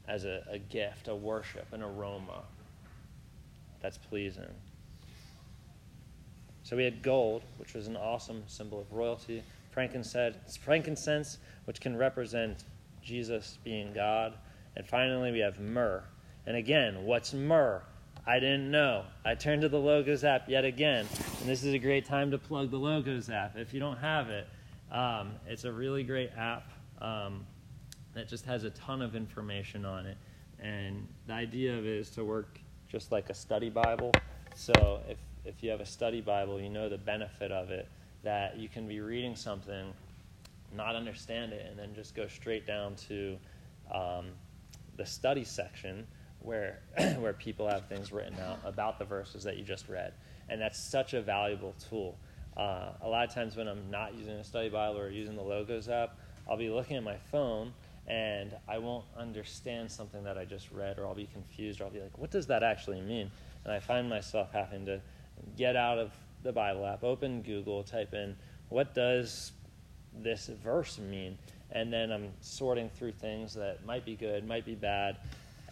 as 0.07 0.25
a, 0.25 0.43
a 0.49 0.59
gift, 0.59 1.07
a 1.07 1.15
worship, 1.15 1.65
an 1.71 1.81
aroma 1.81 2.43
that's 3.81 3.97
pleasing. 3.97 4.43
So 6.63 6.77
we 6.77 6.83
had 6.85 7.01
gold, 7.01 7.43
which 7.57 7.73
was 7.73 7.87
an 7.87 7.97
awesome 7.97 8.43
symbol 8.47 8.81
of 8.81 8.91
royalty. 8.91 9.43
Frankincense, 9.71 10.55
frankincense, 10.57 11.39
which 11.65 11.81
can 11.81 11.97
represent 11.97 12.63
Jesus 13.01 13.57
being 13.63 13.91
God. 13.91 14.33
And 14.75 14.87
finally, 14.87 15.31
we 15.31 15.39
have 15.39 15.59
myrrh. 15.59 16.03
And 16.45 16.55
again, 16.55 17.03
what's 17.05 17.33
myrrh? 17.33 17.81
I 18.25 18.39
didn't 18.39 18.71
know. 18.71 19.03
I 19.25 19.35
turned 19.35 19.63
to 19.63 19.69
the 19.69 19.79
Logos 19.79 20.23
app 20.23 20.47
yet 20.47 20.63
again, 20.63 21.05
and 21.41 21.49
this 21.49 21.63
is 21.63 21.73
a 21.73 21.79
great 21.79 22.05
time 22.05 22.31
to 22.31 22.37
plug 22.37 22.71
the 22.71 22.77
Logos 22.77 23.29
app. 23.29 23.57
If 23.57 23.73
you 23.73 23.81
don't 23.81 23.97
have 23.97 24.29
it, 24.29 24.47
um, 24.91 25.33
it's 25.45 25.65
a 25.65 25.71
really 25.71 26.03
great 26.03 26.31
app 26.37 26.71
um, 27.01 27.45
that 28.13 28.27
just 28.27 28.45
has 28.45 28.63
a 28.63 28.69
ton 28.71 29.01
of 29.01 29.15
information 29.15 29.85
on 29.85 30.05
it. 30.05 30.17
And 30.59 31.07
the 31.27 31.33
idea 31.33 31.77
of 31.77 31.85
it 31.85 31.97
is 31.97 32.09
to 32.11 32.23
work 32.23 32.59
just 32.89 33.11
like 33.11 33.29
a 33.29 33.33
study 33.33 33.69
Bible. 33.69 34.11
So 34.55 35.01
if, 35.09 35.17
if 35.45 35.63
you 35.63 35.71
have 35.71 35.81
a 35.81 35.85
study 35.85 36.21
Bible, 36.21 36.59
you 36.59 36.69
know 36.69 36.89
the 36.89 36.97
benefit 36.97 37.51
of 37.51 37.71
it, 37.71 37.87
that 38.23 38.57
you 38.57 38.69
can 38.69 38.87
be 38.87 39.01
reading 39.01 39.35
something 39.35 39.93
not 40.75 40.95
understand 40.95 41.53
it, 41.53 41.65
and 41.69 41.77
then 41.77 41.93
just 41.93 42.15
go 42.15 42.27
straight 42.27 42.65
down 42.65 42.95
to 43.07 43.37
um, 43.93 44.25
the 44.97 45.05
study 45.05 45.43
section 45.43 46.05
where 46.39 46.79
where 47.19 47.33
people 47.33 47.67
have 47.67 47.85
things 47.87 48.11
written 48.11 48.37
out 48.39 48.59
about 48.65 48.99
the 48.99 49.05
verses 49.05 49.43
that 49.43 49.57
you 49.57 49.63
just 49.63 49.87
read, 49.87 50.13
and 50.49 50.59
that's 50.59 50.79
such 50.79 51.13
a 51.13 51.21
valuable 51.21 51.75
tool. 51.89 52.17
Uh, 52.57 52.89
a 53.01 53.07
lot 53.07 53.27
of 53.27 53.33
times 53.33 53.55
when 53.55 53.67
I'm 53.67 53.89
not 53.89 54.13
using 54.13 54.33
a 54.33 54.43
study 54.43 54.69
Bible 54.69 54.99
or 54.99 55.09
using 55.09 55.35
the 55.35 55.41
Logos 55.41 55.89
app, 55.89 56.17
I'll 56.49 56.57
be 56.57 56.69
looking 56.69 56.97
at 56.97 57.03
my 57.03 57.17
phone 57.31 57.73
and 58.07 58.53
I 58.67 58.79
won't 58.79 59.05
understand 59.17 59.89
something 59.89 60.23
that 60.25 60.37
I 60.37 60.45
just 60.45 60.71
read, 60.71 60.99
or 60.99 61.07
I'll 61.07 61.15
be 61.15 61.27
confused, 61.27 61.79
or 61.79 61.85
I'll 61.85 61.89
be 61.89 62.01
like, 62.01 62.17
"What 62.17 62.31
does 62.31 62.47
that 62.47 62.63
actually 62.63 63.01
mean?" 63.01 63.31
And 63.63 63.73
I 63.73 63.79
find 63.79 64.09
myself 64.09 64.51
having 64.51 64.85
to 64.87 65.01
get 65.55 65.75
out 65.75 65.97
of 65.97 66.11
the 66.43 66.51
Bible 66.51 66.85
app, 66.85 67.03
open 67.03 67.41
Google, 67.41 67.83
type 67.83 68.13
in, 68.13 68.35
"What 68.69 68.93
does 68.93 69.53
this 70.13 70.47
verse 70.47 70.99
mean? 70.99 71.37
And 71.71 71.91
then 71.91 72.11
I'm 72.11 72.31
sorting 72.41 72.89
through 72.89 73.13
things 73.13 73.53
that 73.55 73.85
might 73.85 74.05
be 74.05 74.15
good, 74.15 74.45
might 74.45 74.65
be 74.65 74.75
bad, 74.75 75.17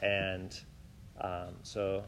and 0.02 0.58
um, 1.20 1.56
so 1.64 2.04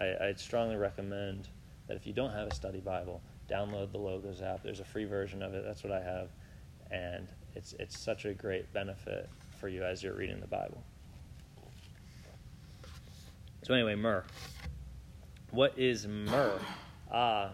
I, 0.00 0.14
I'd 0.26 0.38
strongly 0.38 0.76
recommend 0.76 1.48
that 1.88 1.96
if 1.96 2.06
you 2.06 2.12
don't 2.12 2.32
have 2.32 2.48
a 2.48 2.54
study 2.54 2.80
Bible, 2.80 3.22
download 3.50 3.92
the 3.92 3.98
Logos 3.98 4.42
app. 4.42 4.62
There's 4.62 4.80
a 4.80 4.84
free 4.84 5.06
version 5.06 5.42
of 5.42 5.54
it. 5.54 5.64
That's 5.64 5.82
what 5.82 5.92
I 5.92 6.02
have, 6.02 6.28
and 6.90 7.26
it's 7.54 7.72
it's 7.78 7.98
such 7.98 8.26
a 8.26 8.34
great 8.34 8.70
benefit 8.74 9.28
for 9.58 9.68
you 9.68 9.82
as 9.82 10.02
you're 10.02 10.14
reading 10.14 10.40
the 10.40 10.46
Bible. 10.46 10.82
So 13.62 13.74
anyway, 13.74 13.96
myrrh. 13.96 14.24
What 15.50 15.78
is 15.78 16.06
myrrh? 16.06 16.60
Uh, 17.10 17.50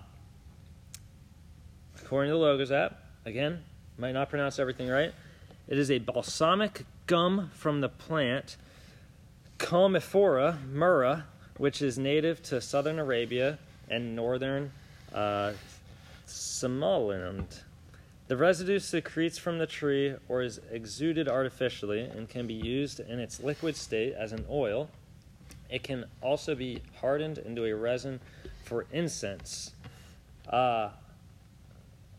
according 2.00 2.30
to 2.30 2.34
the 2.34 2.40
Logos 2.40 2.70
app, 2.70 3.02
again, 3.24 3.64
might 3.98 4.12
not 4.12 4.30
pronounce 4.30 4.58
everything 4.58 4.88
right. 4.88 5.12
It 5.66 5.78
is 5.78 5.90
a 5.90 5.98
balsamic 5.98 6.84
gum 7.06 7.50
from 7.54 7.80
the 7.80 7.88
plant 7.88 8.56
Commiphora 9.58 10.58
myrrha, 10.70 11.24
which 11.56 11.80
is 11.80 11.98
native 11.98 12.42
to 12.42 12.60
southern 12.60 12.98
Arabia 12.98 13.58
and 13.88 14.14
northern 14.14 14.72
uh, 15.14 15.52
Somaliland. 16.26 17.60
The 18.26 18.36
residue 18.36 18.78
secretes 18.78 19.36
from 19.36 19.58
the 19.58 19.66
tree 19.66 20.14
or 20.28 20.42
is 20.42 20.58
exuded 20.70 21.28
artificially 21.28 22.00
and 22.00 22.28
can 22.28 22.46
be 22.46 22.54
used 22.54 23.00
in 23.00 23.18
its 23.18 23.40
liquid 23.40 23.76
state 23.76 24.14
as 24.14 24.32
an 24.32 24.46
oil, 24.48 24.88
It 25.68 25.82
can 25.82 26.04
also 26.20 26.54
be 26.54 26.82
hardened 27.00 27.38
into 27.38 27.64
a 27.64 27.74
resin 27.74 28.20
for 28.64 28.86
incense. 28.92 29.72
Uh, 30.48 30.90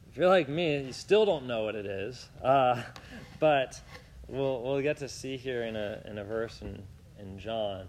if 0.10 0.18
you're 0.18 0.30
like 0.30 0.50
me, 0.50 0.84
you 0.86 0.94
still 0.94 1.26
don't 1.26 1.46
know 1.46 1.64
what 1.64 1.76
it 1.76 1.86
is, 1.86 2.30
uh, 2.44 2.82
but 3.40 3.82
we'll 4.28 4.62
we'll 4.62 4.82
get 4.82 4.98
to 4.98 5.10
see 5.10 5.38
here 5.38 5.64
in 5.64 5.76
a 5.76 6.02
in 6.06 6.18
a 6.18 6.24
verse 6.24 6.62
in 6.62 6.82
in 7.20 7.40
John 7.40 7.88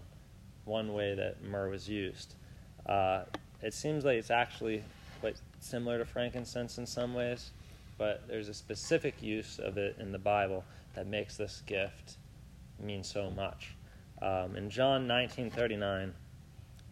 one 0.65 0.93
way 0.93 1.15
that 1.15 1.43
myrrh 1.43 1.69
was 1.69 1.87
used. 1.87 2.35
Uh, 2.85 3.23
it 3.61 3.73
seems 3.73 4.05
like 4.05 4.17
it's 4.17 4.31
actually 4.31 4.83
quite 5.19 5.37
similar 5.59 5.97
to 5.97 6.05
frankincense 6.05 6.77
in 6.77 6.85
some 6.85 7.13
ways, 7.13 7.51
but 7.97 8.27
there's 8.27 8.49
a 8.49 8.53
specific 8.53 9.21
use 9.21 9.59
of 9.59 9.77
it 9.77 9.95
in 9.99 10.11
the 10.11 10.19
Bible 10.19 10.63
that 10.93 11.07
makes 11.07 11.37
this 11.37 11.61
gift 11.65 12.17
mean 12.79 13.03
so 13.03 13.29
much. 13.31 13.75
Um, 14.21 14.55
in 14.55 14.69
John 14.69 15.07
19:39, 15.07 16.13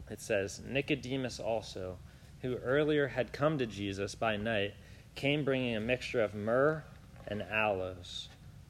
it 0.10 0.22
says, 0.22 0.62
"Nicodemus 0.62 1.40
also, 1.40 1.98
who 2.42 2.58
earlier 2.58 3.08
had 3.08 3.34
come 3.34 3.58
to 3.58 3.66
Jesus 3.66 4.16
by 4.16 4.38
night, 4.38 4.74
came 5.16 5.44
bringing 5.44 5.76
a 5.76 5.80
mixture 5.80 6.22
of 6.22 6.36
myrrh 6.36 6.84
and 7.28 7.42
aloes, 7.44 8.30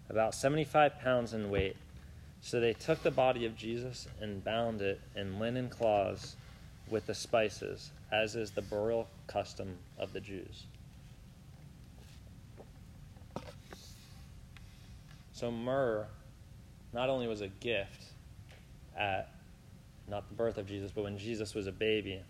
about 0.10 0.34
75 0.34 1.00
pounds 1.00 1.34
in 1.34 1.50
weight." 1.50 1.78
So 2.42 2.60
they 2.60 2.74
took 2.74 3.02
the 3.02 3.12
body 3.12 3.46
of 3.46 3.58
Jesus 3.58 4.08
and 4.22 4.44
bound 4.44 4.82
it 4.82 5.02
in 5.16 5.40
linen 5.40 5.70
cloths 5.70 6.36
with 6.88 7.08
the 7.08 7.16
spices, 7.16 7.92
as 8.12 8.36
is 8.36 8.52
the 8.52 8.62
burial 8.62 9.10
custom 9.28 9.80
of 9.98 10.14
the 10.14 10.22
Jews. 10.22 10.68
So 15.36 15.52
myrrh 15.52 16.08
not 16.94 17.10
only 17.10 17.28
was 17.28 17.42
a 17.42 17.50
gift 17.50 18.06
at 18.98 19.30
not 20.08 20.30
the 20.30 20.34
birth 20.34 20.58
of 20.58 20.66
Jesus, 20.66 20.94
but 20.96 21.04
when 21.04 21.18
Jesus 21.18 21.54
was 21.54 21.68
a 21.68 21.74
baby, 21.74 22.22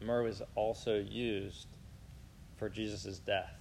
myrrh 0.00 0.22
was 0.22 0.40
also 0.54 0.98
used 0.98 1.66
for 2.56 2.70
Jesus' 2.70 3.18
death, 3.18 3.52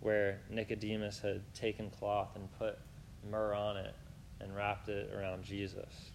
where 0.00 0.40
Nicodemus 0.50 1.18
had 1.18 1.40
taken 1.54 1.88
cloth 1.88 2.28
and 2.34 2.46
put 2.58 2.78
myrrh 3.30 3.54
on 3.54 3.78
it 3.78 3.94
and 4.40 4.54
wrapped 4.54 4.90
it 4.90 5.10
around 5.14 5.44
Jesus. 5.44 6.10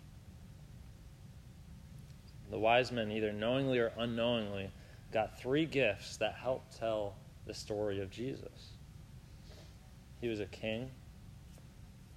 The 2.52 2.60
wise 2.60 2.91
men, 2.91 3.12
either 3.12 3.34
knowingly 3.34 3.80
or 3.80 3.91
unknowingly, 3.98 4.69
got 5.12 5.39
three 5.39 5.65
gifts 5.65 6.17
that 6.17 6.36
helped 6.36 6.78
tell 6.78 7.15
the 7.48 7.54
story 7.56 8.00
of 8.00 8.12
Jesus. 8.12 8.74
He 10.22 10.28
was 10.28 10.39
a 10.39 10.45
king, 10.45 10.91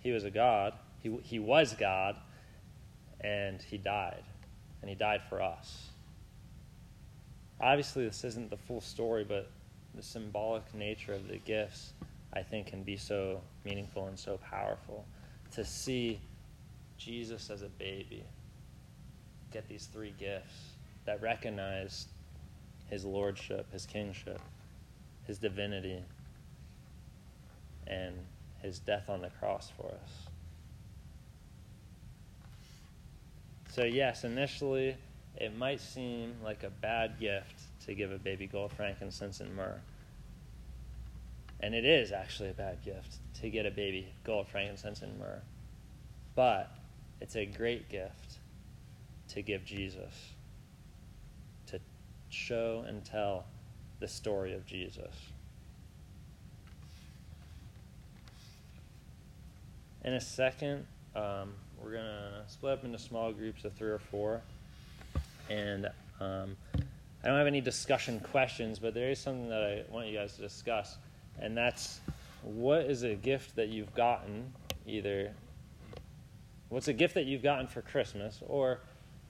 he 0.02 0.10
was 0.10 0.24
a 0.24 0.30
God, 0.30 0.74
he, 1.00 1.16
he 1.22 1.38
was 1.38 1.74
God, 1.74 2.16
and 3.20 3.62
he 3.62 3.78
died. 3.78 4.24
And 4.80 4.88
he 4.88 4.96
died 4.96 5.22
for 5.28 5.40
us. 5.40 5.90
Obviously, 7.60 8.04
this 8.04 8.24
isn't 8.24 8.50
the 8.50 8.56
full 8.56 8.80
story, 8.80 9.24
but 9.24 9.48
the 9.94 10.02
symbolic 10.02 10.62
nature 10.74 11.12
of 11.14 11.28
the 11.28 11.36
gifts, 11.38 11.92
I 12.32 12.42
think, 12.42 12.66
can 12.66 12.82
be 12.82 12.96
so 12.96 13.40
meaningful 13.64 14.06
and 14.06 14.18
so 14.18 14.38
powerful. 14.38 15.04
To 15.52 15.64
see 15.64 16.20
Jesus 16.98 17.50
as 17.50 17.62
a 17.62 17.68
baby 17.68 18.24
get 19.52 19.68
these 19.68 19.86
three 19.92 20.14
gifts 20.18 20.72
that 21.04 21.22
recognize 21.22 22.06
his 22.88 23.04
lordship, 23.04 23.70
his 23.72 23.86
kingship, 23.86 24.40
his 25.26 25.38
divinity, 25.38 26.02
and 27.86 28.16
his 28.62 28.78
death 28.78 29.08
on 29.08 29.20
the 29.20 29.30
cross 29.30 29.70
for 29.76 29.86
us. 29.86 30.28
So, 33.70 33.84
yes, 33.84 34.24
initially 34.24 34.96
it 35.36 35.56
might 35.56 35.80
seem 35.80 36.34
like 36.44 36.62
a 36.62 36.70
bad 36.70 37.18
gift 37.18 37.62
to 37.86 37.94
give 37.94 38.12
a 38.12 38.18
baby 38.18 38.46
gold, 38.46 38.72
frankincense, 38.72 39.40
and 39.40 39.56
myrrh. 39.56 39.80
And 41.60 41.74
it 41.74 41.84
is 41.84 42.12
actually 42.12 42.50
a 42.50 42.54
bad 42.54 42.84
gift 42.84 43.16
to 43.40 43.48
get 43.48 43.66
a 43.66 43.70
baby 43.70 44.12
gold, 44.24 44.48
frankincense, 44.48 45.02
and 45.02 45.18
myrrh. 45.18 45.40
But 46.34 46.70
it's 47.20 47.36
a 47.36 47.46
great 47.46 47.88
gift 47.88 48.38
to 49.28 49.42
give 49.42 49.64
Jesus, 49.64 50.32
to 51.68 51.80
show 52.28 52.84
and 52.86 53.04
tell 53.04 53.46
the 54.00 54.08
story 54.08 54.52
of 54.54 54.66
Jesus. 54.66 55.31
In 60.04 60.14
a 60.14 60.20
second, 60.20 60.84
um, 61.14 61.52
we're 61.80 61.92
going 61.92 62.04
to 62.04 62.42
split 62.48 62.72
up 62.72 62.84
into 62.84 62.98
small 62.98 63.32
groups 63.32 63.64
of 63.64 63.72
three 63.74 63.90
or 63.90 64.00
four. 64.00 64.40
And 65.48 65.86
um, 66.20 66.56
I 66.74 67.28
don't 67.28 67.38
have 67.38 67.46
any 67.46 67.60
discussion 67.60 68.18
questions, 68.18 68.80
but 68.80 68.94
there 68.94 69.10
is 69.10 69.20
something 69.20 69.48
that 69.48 69.62
I 69.62 69.92
want 69.92 70.08
you 70.08 70.18
guys 70.18 70.34
to 70.34 70.42
discuss. 70.42 70.96
And 71.40 71.56
that's 71.56 72.00
what 72.42 72.80
is 72.80 73.04
a 73.04 73.14
gift 73.14 73.54
that 73.54 73.68
you've 73.68 73.94
gotten, 73.94 74.52
either 74.88 75.30
what's 76.68 76.88
a 76.88 76.92
gift 76.92 77.14
that 77.14 77.26
you've 77.26 77.42
gotten 77.42 77.68
for 77.68 77.80
Christmas, 77.80 78.40
or 78.48 78.80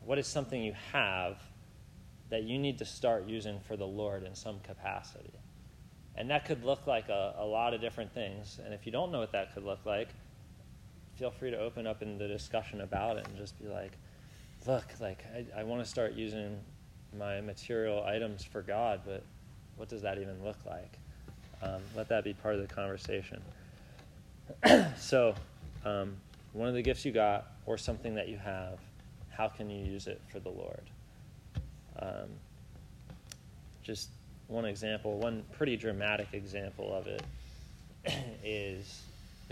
what 0.06 0.18
is 0.18 0.26
something 0.26 0.62
you 0.62 0.74
have 0.92 1.36
that 2.30 2.44
you 2.44 2.58
need 2.58 2.78
to 2.78 2.86
start 2.86 3.26
using 3.26 3.60
for 3.60 3.76
the 3.76 3.86
Lord 3.86 4.22
in 4.22 4.34
some 4.34 4.58
capacity? 4.60 5.34
And 6.16 6.30
that 6.30 6.46
could 6.46 6.64
look 6.64 6.86
like 6.86 7.10
a, 7.10 7.34
a 7.38 7.44
lot 7.44 7.74
of 7.74 7.82
different 7.82 8.14
things. 8.14 8.58
And 8.64 8.72
if 8.72 8.86
you 8.86 8.92
don't 8.92 9.12
know 9.12 9.20
what 9.20 9.32
that 9.32 9.52
could 9.52 9.64
look 9.64 9.84
like, 9.84 10.08
feel 11.16 11.30
free 11.30 11.50
to 11.50 11.58
open 11.58 11.86
up 11.86 12.02
in 12.02 12.18
the 12.18 12.28
discussion 12.28 12.80
about 12.80 13.16
it 13.16 13.26
and 13.28 13.36
just 13.36 13.60
be 13.60 13.68
like, 13.68 13.92
look, 14.66 14.84
like 15.00 15.24
I, 15.34 15.60
I 15.60 15.64
want 15.64 15.82
to 15.82 15.88
start 15.88 16.14
using 16.14 16.58
my 17.18 17.40
material 17.40 18.04
items 18.04 18.44
for 18.44 18.62
God, 18.62 19.00
but 19.04 19.22
what 19.76 19.88
does 19.88 20.02
that 20.02 20.18
even 20.18 20.42
look 20.42 20.58
like? 20.66 20.98
Um, 21.62 21.80
let 21.96 22.08
that 22.08 22.24
be 22.24 22.32
part 22.32 22.54
of 22.54 22.60
the 22.60 22.72
conversation. 22.74 23.42
so, 24.96 25.34
um, 25.84 26.16
one 26.52 26.68
of 26.68 26.74
the 26.74 26.82
gifts 26.82 27.04
you 27.04 27.12
got, 27.12 27.52
or 27.66 27.78
something 27.78 28.14
that 28.14 28.28
you 28.28 28.36
have, 28.36 28.78
how 29.30 29.48
can 29.48 29.70
you 29.70 29.84
use 29.84 30.06
it 30.06 30.20
for 30.30 30.40
the 30.40 30.50
Lord? 30.50 30.82
Um, 31.98 32.28
just 33.82 34.10
one 34.48 34.64
example, 34.64 35.18
one 35.18 35.44
pretty 35.52 35.76
dramatic 35.76 36.28
example 36.32 36.94
of 36.94 37.06
it 37.06 37.22
is 38.44 39.02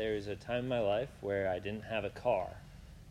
there 0.01 0.15
was 0.15 0.29
a 0.29 0.35
time 0.35 0.61
in 0.61 0.69
my 0.69 0.81
life 0.81 1.11
where 1.21 1.51
I 1.51 1.59
didn't 1.59 1.85
have 1.85 2.05
a 2.05 2.11
car. 2.11 2.49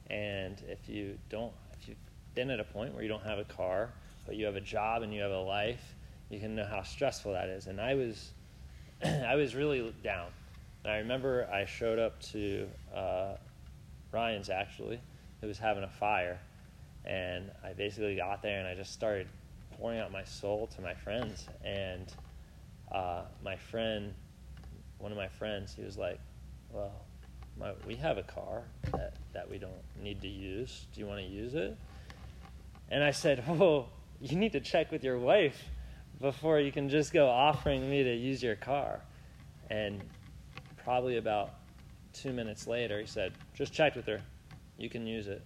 And 0.10 0.60
if 0.68 0.90
you 0.90 1.20
don't, 1.30 1.54
if 1.80 1.88
you've 1.88 1.98
been 2.34 2.50
at 2.50 2.60
a 2.60 2.64
point 2.64 2.96
where 2.96 3.04
you 3.04 3.08
don't 3.08 3.22
have 3.22 3.38
a 3.38 3.44
car, 3.44 3.94
but 4.26 4.36
you 4.36 4.48
have 4.48 4.56
a 4.56 4.62
job 4.62 5.04
and 5.04 5.14
you 5.14 5.22
have 5.22 5.30
a 5.30 5.40
life, 5.40 5.94
you 6.32 6.40
can 6.40 6.56
know 6.56 6.66
how 6.66 6.82
stressful 6.82 7.34
that 7.34 7.48
is. 7.48 7.68
And 7.68 7.80
I 7.80 7.94
was, 7.94 8.32
I 9.06 9.36
was 9.36 9.54
really 9.54 9.94
down. 10.04 10.30
And 10.84 10.92
I 10.92 10.98
remember 10.98 11.48
I 11.54 11.66
showed 11.66 12.00
up 12.00 12.20
to 12.32 12.68
uh, 12.92 13.34
Ryan's 14.12 14.50
actually, 14.50 15.00
who 15.42 15.48
was 15.48 15.60
having 15.60 15.84
a 15.84 15.90
fire, 15.90 16.40
and 17.06 17.52
I 17.64 17.74
basically 17.74 18.16
got 18.16 18.42
there 18.42 18.58
and 18.58 18.68
I 18.68 18.74
just 18.74 18.94
started 18.94 19.28
pouring 19.78 20.00
out 20.00 20.12
my 20.12 20.24
soul 20.24 20.66
to 20.76 20.82
my 20.82 20.96
friends. 20.96 21.48
And 21.64 22.12
uh, 22.92 23.26
my 23.44 23.58
friend, 23.58 24.16
one 24.98 25.12
of 25.12 25.20
my 25.20 25.28
friends, 25.28 25.76
he 25.76 25.84
was 25.84 25.96
like, 25.96 26.20
well, 26.72 26.92
my, 27.60 27.74
we 27.86 27.96
have 27.96 28.18
a 28.18 28.24
car 28.24 28.64
that, 28.92 29.14
that 29.34 29.50
we 29.50 29.58
don't 29.58 29.74
need 30.02 30.22
to 30.22 30.28
use. 30.28 30.86
Do 30.94 31.02
you 31.02 31.08
want 31.08 31.20
to 31.20 31.26
use 31.26 31.56
it? 31.56 31.78
And 32.90 33.04
I 33.04 33.12
said, 33.12 33.44
oh, 33.50 33.88
you 34.22 34.38
need 34.38 34.54
to 34.54 34.60
check 34.60 34.92
with 34.92 35.04
your 35.04 35.18
wife 35.18 35.62
before 36.22 36.60
you 36.60 36.72
can 36.72 36.90
just 36.90 37.14
go 37.14 37.28
offering 37.28 37.90
me 37.90 38.04
to 38.04 38.14
use 38.14 38.42
your 38.42 38.56
car. 38.56 39.02
And 39.70 40.02
probably 40.84 41.18
about 41.18 41.52
two 42.14 42.32
minutes 42.32 42.68
later, 42.68 43.00
he 43.00 43.06
said, 43.06 43.34
just 43.54 43.74
checked 43.74 43.96
with 43.96 44.06
her. 44.08 44.22
You 44.78 44.90
can 44.90 45.06
use 45.06 45.28
it. 45.28 45.44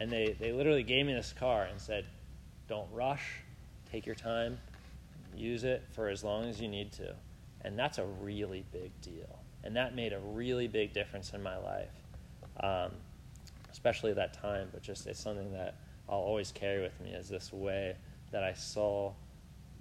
And 0.00 0.10
they, 0.10 0.36
they 0.38 0.52
literally 0.52 0.82
gave 0.82 1.06
me 1.06 1.14
this 1.14 1.32
car 1.32 1.64
and 1.64 1.80
said, 1.80 2.04
don't 2.68 2.90
rush, 2.92 3.24
take 3.90 4.06
your 4.06 4.14
time, 4.14 4.58
use 5.36 5.64
it 5.64 5.84
for 5.92 6.08
as 6.08 6.24
long 6.24 6.48
as 6.48 6.60
you 6.60 6.68
need 6.68 6.90
to. 6.92 7.14
And 7.60 7.78
that's 7.78 7.98
a 7.98 8.04
really 8.04 8.64
big 8.72 8.90
deal 9.00 9.43
and 9.64 9.74
that 9.76 9.96
made 9.96 10.12
a 10.12 10.20
really 10.20 10.68
big 10.68 10.92
difference 10.92 11.32
in 11.32 11.42
my 11.42 11.56
life, 11.56 11.90
um, 12.60 12.92
especially 13.72 14.10
at 14.10 14.16
that 14.16 14.34
time. 14.34 14.68
But 14.70 14.82
just 14.82 15.06
it's 15.06 15.18
something 15.18 15.52
that 15.52 15.76
I'll 16.08 16.18
always 16.18 16.52
carry 16.52 16.82
with 16.82 17.00
me 17.00 17.14
as 17.14 17.28
this 17.28 17.52
way 17.52 17.96
that 18.30 18.44
I 18.44 18.52
saw 18.52 19.12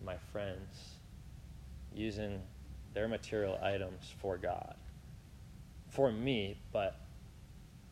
my 0.04 0.16
friends 0.32 0.96
using 1.94 2.42
their 2.94 3.08
material 3.08 3.60
items 3.62 4.14
for 4.20 4.38
God, 4.38 4.76
for 5.90 6.12
me, 6.12 6.58
but 6.72 6.96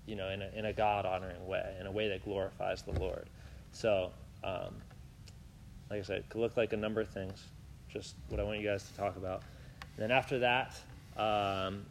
you 0.06 0.16
know, 0.16 0.30
in 0.30 0.42
a, 0.42 0.50
in 0.56 0.66
a 0.66 0.74
God 0.74 1.06
honoring 1.06 1.46
way, 1.46 1.76
in 1.80 1.86
a 1.86 1.92
way 1.92 2.08
that 2.08 2.24
glorifies 2.24 2.82
the 2.82 2.98
Lord. 3.00 3.30
So, 3.74 4.12
um, 4.44 4.76
like 5.90 6.00
I 6.00 6.02
said, 6.04 6.18
it 6.20 6.30
could 6.30 6.42
look 6.42 6.58
like 6.58 6.74
a 6.74 6.78
number 6.78 7.02
of 7.02 7.10
things. 7.10 7.44
Just 7.90 8.16
what 8.30 8.40
I 8.40 8.44
want 8.44 8.60
you 8.60 8.68
guys 8.68 8.88
to 8.90 8.96
talk 8.96 9.18
about. 9.18 9.44
And 9.98 10.04
then 10.04 10.12
after 10.12 10.40
that, 10.40 10.80
um, 11.18 11.86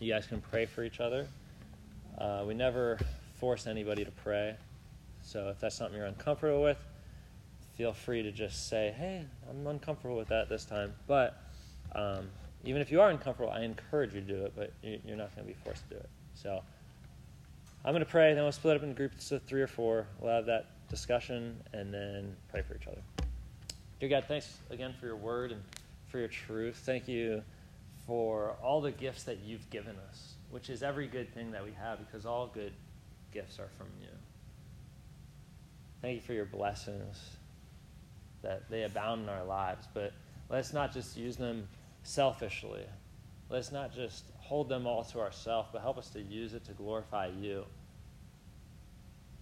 you 0.00 0.12
guys 0.12 0.26
can 0.26 0.40
pray 0.40 0.66
for 0.66 0.84
each 0.84 1.00
other. 1.00 1.26
Uh, 2.18 2.44
we 2.46 2.54
never 2.54 2.98
force 3.34 3.66
anybody 3.66 4.04
to 4.04 4.10
pray. 4.10 4.56
So 5.22 5.48
if 5.48 5.60
that's 5.60 5.74
something 5.74 5.96
you're 5.96 6.06
uncomfortable 6.06 6.62
with, 6.62 6.78
feel 7.76 7.92
free 7.92 8.22
to 8.22 8.30
just 8.30 8.68
say, 8.68 8.94
hey, 8.96 9.24
I'm 9.48 9.66
uncomfortable 9.66 10.16
with 10.16 10.28
that 10.28 10.48
this 10.48 10.64
time. 10.64 10.94
But 11.06 11.42
um, 11.94 12.28
even 12.64 12.80
if 12.80 12.92
you 12.92 13.00
are 13.00 13.10
uncomfortable, 13.10 13.50
I 13.50 13.62
encourage 13.62 14.14
you 14.14 14.20
to 14.20 14.26
do 14.26 14.44
it, 14.44 14.52
but 14.54 14.72
you're 14.82 15.16
not 15.16 15.34
going 15.34 15.46
to 15.46 15.52
be 15.52 15.58
forced 15.64 15.88
to 15.88 15.94
do 15.94 16.00
it. 16.00 16.08
So 16.34 16.62
I'm 17.84 17.92
going 17.92 18.04
to 18.04 18.10
pray, 18.10 18.34
then 18.34 18.42
we'll 18.42 18.52
split 18.52 18.76
up 18.76 18.82
in 18.82 18.94
groups 18.94 19.32
of 19.32 19.42
three 19.42 19.62
or 19.62 19.66
four. 19.66 20.06
We'll 20.20 20.32
have 20.32 20.46
that 20.46 20.66
discussion 20.88 21.60
and 21.72 21.92
then 21.92 22.36
pray 22.50 22.62
for 22.62 22.74
each 22.74 22.86
other. 22.86 23.02
Dear 24.00 24.08
God, 24.08 24.24
thanks 24.28 24.58
again 24.70 24.94
for 24.98 25.06
your 25.06 25.16
word 25.16 25.52
and 25.52 25.62
for 26.08 26.18
your 26.18 26.28
truth. 26.28 26.82
Thank 26.84 27.08
you 27.08 27.42
for 28.06 28.56
all 28.62 28.80
the 28.80 28.90
gifts 28.90 29.24
that 29.24 29.38
you've 29.44 29.68
given 29.70 29.96
us, 30.10 30.34
which 30.50 30.68
is 30.68 30.82
every 30.82 31.06
good 31.06 31.32
thing 31.34 31.52
that 31.52 31.64
we 31.64 31.72
have 31.72 31.98
because 31.98 32.26
all 32.26 32.46
good 32.46 32.72
gifts 33.32 33.58
are 33.58 33.68
from 33.78 33.88
you. 34.00 34.08
Thank 36.02 36.16
you 36.16 36.20
for 36.20 36.34
your 36.34 36.44
blessings 36.44 37.18
that 38.42 38.68
they 38.68 38.82
abound 38.82 39.22
in 39.22 39.28
our 39.30 39.44
lives, 39.44 39.88
but 39.94 40.12
let's 40.50 40.72
not 40.72 40.92
just 40.92 41.16
use 41.16 41.36
them 41.36 41.66
selfishly. 42.02 42.84
Let's 43.48 43.72
not 43.72 43.94
just 43.94 44.24
hold 44.38 44.68
them 44.68 44.86
all 44.86 45.04
to 45.04 45.20
ourselves, 45.20 45.70
but 45.72 45.80
help 45.80 45.96
us 45.96 46.10
to 46.10 46.20
use 46.20 46.52
it 46.52 46.64
to 46.66 46.72
glorify 46.72 47.30
you. 47.40 47.64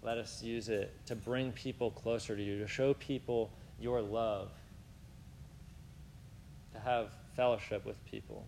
Let 0.02 0.18
us 0.18 0.42
use 0.42 0.68
it 0.68 0.94
to 1.06 1.16
bring 1.16 1.52
people 1.52 1.90
closer 1.90 2.36
to 2.36 2.42
you, 2.42 2.58
to 2.58 2.68
show 2.68 2.94
people 2.94 3.50
your 3.80 4.00
love, 4.00 4.50
to 6.74 6.80
have 6.80 7.08
fellowship 7.36 7.84
with 7.84 7.96
people. 8.10 8.46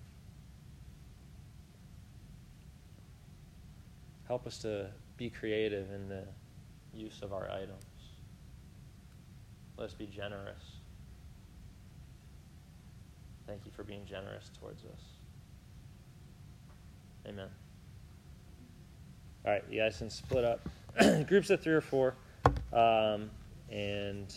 Help 4.27 4.47
us 4.47 4.59
to 4.59 4.90
be 5.16 5.31
creative 5.31 5.90
in 5.90 6.09
the 6.09 6.25
use 6.94 7.20
of 7.23 7.33
our 7.33 7.51
items. 7.51 7.85
Let 9.77 9.87
us 9.87 9.94
be 9.94 10.07
generous. 10.07 10.62
Thank 13.47 13.66
you 13.66 13.73
for 13.73 13.83
being 13.83 14.07
generous 14.07 14.51
towards 14.59 14.85
us. 14.85 15.01
Amen. 17.27 17.49
All 19.44 19.53
right, 19.53 19.64
you 19.70 19.81
guys 19.81 19.99
can 19.99 20.09
split 20.09 20.44
up 20.44 20.66
groups 21.27 21.51
of 21.51 21.61
three 21.61 21.75
or 21.75 21.81
four. 21.81 22.14
Um, 22.73 23.31
and 23.70 24.35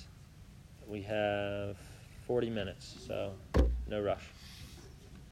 we 0.88 1.01
have 1.03 1.77
40 2.25 2.49
minutes, 2.49 2.95
so 3.07 3.33
no 3.88 4.01
rush. 4.01 4.23